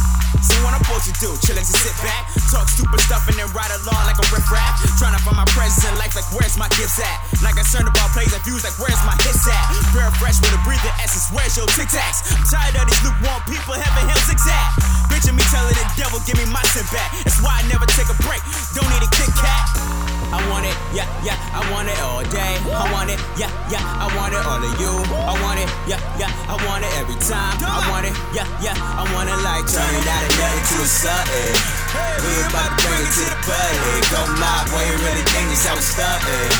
[0.45, 1.33] So what I'm supposed to do?
[1.41, 4.77] Chillin' to sit back, talk stupid stuff and then ride along like a riff rap.
[5.01, 7.17] Trying to find my presence in life like where's my gifts at?
[7.41, 9.65] Not concerned about plays and views like where's my hits at?
[9.95, 12.29] Bare fresh with a breathing essence, where's your tic tacs?
[12.29, 14.69] I'm tired of these lukewarm people having hell zigzag.
[15.09, 17.11] Picture me telling the devil, give me my sin back.
[17.23, 18.41] That's why I never take a break.
[18.73, 19.95] Don't need a Kit Kat.
[20.35, 22.59] I want it, yeah, yeah, I want it all day.
[22.67, 24.91] I want it, yeah, yeah, I want it all of you.
[25.15, 27.55] I want it, yeah, yeah, I want it every time.
[27.63, 30.87] I want it, yeah, yeah, I want it like turning out of nothing to a
[30.89, 31.55] something.
[31.95, 34.03] We about to bring it to the public.
[34.11, 36.51] Go my you really think this how we?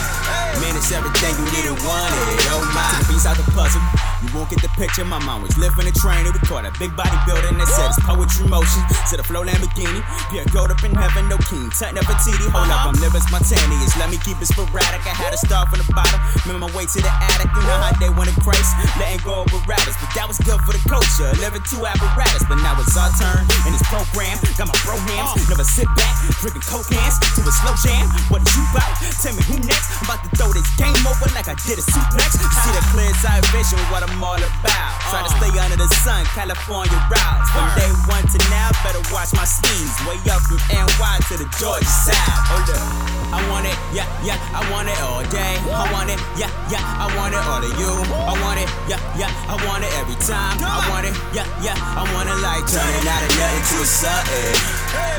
[0.64, 2.48] Man, it's everything you need to want it.
[2.56, 4.15] Oh my, to piece out the puzzle.
[4.26, 5.06] You won't get the picture.
[5.06, 7.94] My mom was living a train and we caught a big body building that said
[7.94, 8.82] it's poetry motion.
[9.14, 10.02] To the flow Lamborghini,
[10.34, 11.70] pure gold up in heaven, no king.
[11.70, 13.94] Tighten up a TD, hold up, I'm living spontaneous.
[14.02, 15.06] Let me keep it sporadic.
[15.06, 17.54] I had to start from the bottom, remember my way to the attic.
[17.54, 20.74] You know how they wanted grace, letting go of Barabbas, but that was good for
[20.74, 21.30] the culture.
[21.38, 24.42] Living two apparatus, but now it's our turn in this program.
[24.58, 28.10] Got my bro hands, never sit back, drinking coke hands to a slow jam.
[28.34, 28.90] What you about?
[29.22, 30.02] Tell me who next?
[30.02, 32.42] I'm about to throw this game over like I did a suplex.
[32.42, 34.92] See the clear side vision, what I'm all about.
[35.12, 37.50] Try to stay under the sun, California routes.
[37.52, 39.94] From day one to now, better watch my schemes.
[40.08, 42.16] Way up from NY to the Georgia side.
[42.50, 43.16] Hold up.
[43.36, 45.60] I want it, yeah, yeah, I want it all day.
[45.68, 47.92] I want it, yeah, yeah, I want it all of you.
[48.16, 50.56] I want it, yeah, yeah, I want it every time.
[50.62, 53.88] I want it, yeah, yeah, I want it like turning out of nothing to a
[53.88, 54.56] something.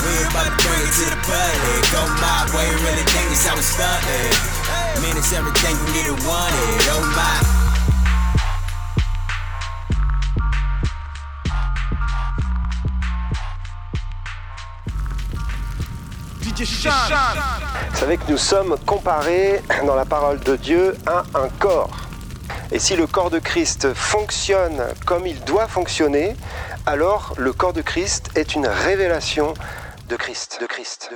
[0.06, 1.82] We about to bring it to the public.
[1.92, 4.32] Go my way, really think it's how it's started.
[5.02, 6.88] Man, it's everything you need to want it.
[6.94, 7.65] Oh my.
[16.58, 21.94] Vous savez que nous sommes comparés dans la parole de Dieu à un corps.
[22.72, 26.34] Et si le corps de Christ fonctionne comme il doit fonctionner,
[26.86, 29.52] alors le corps de Christ est une révélation
[30.08, 31.10] de Christ, de Christ.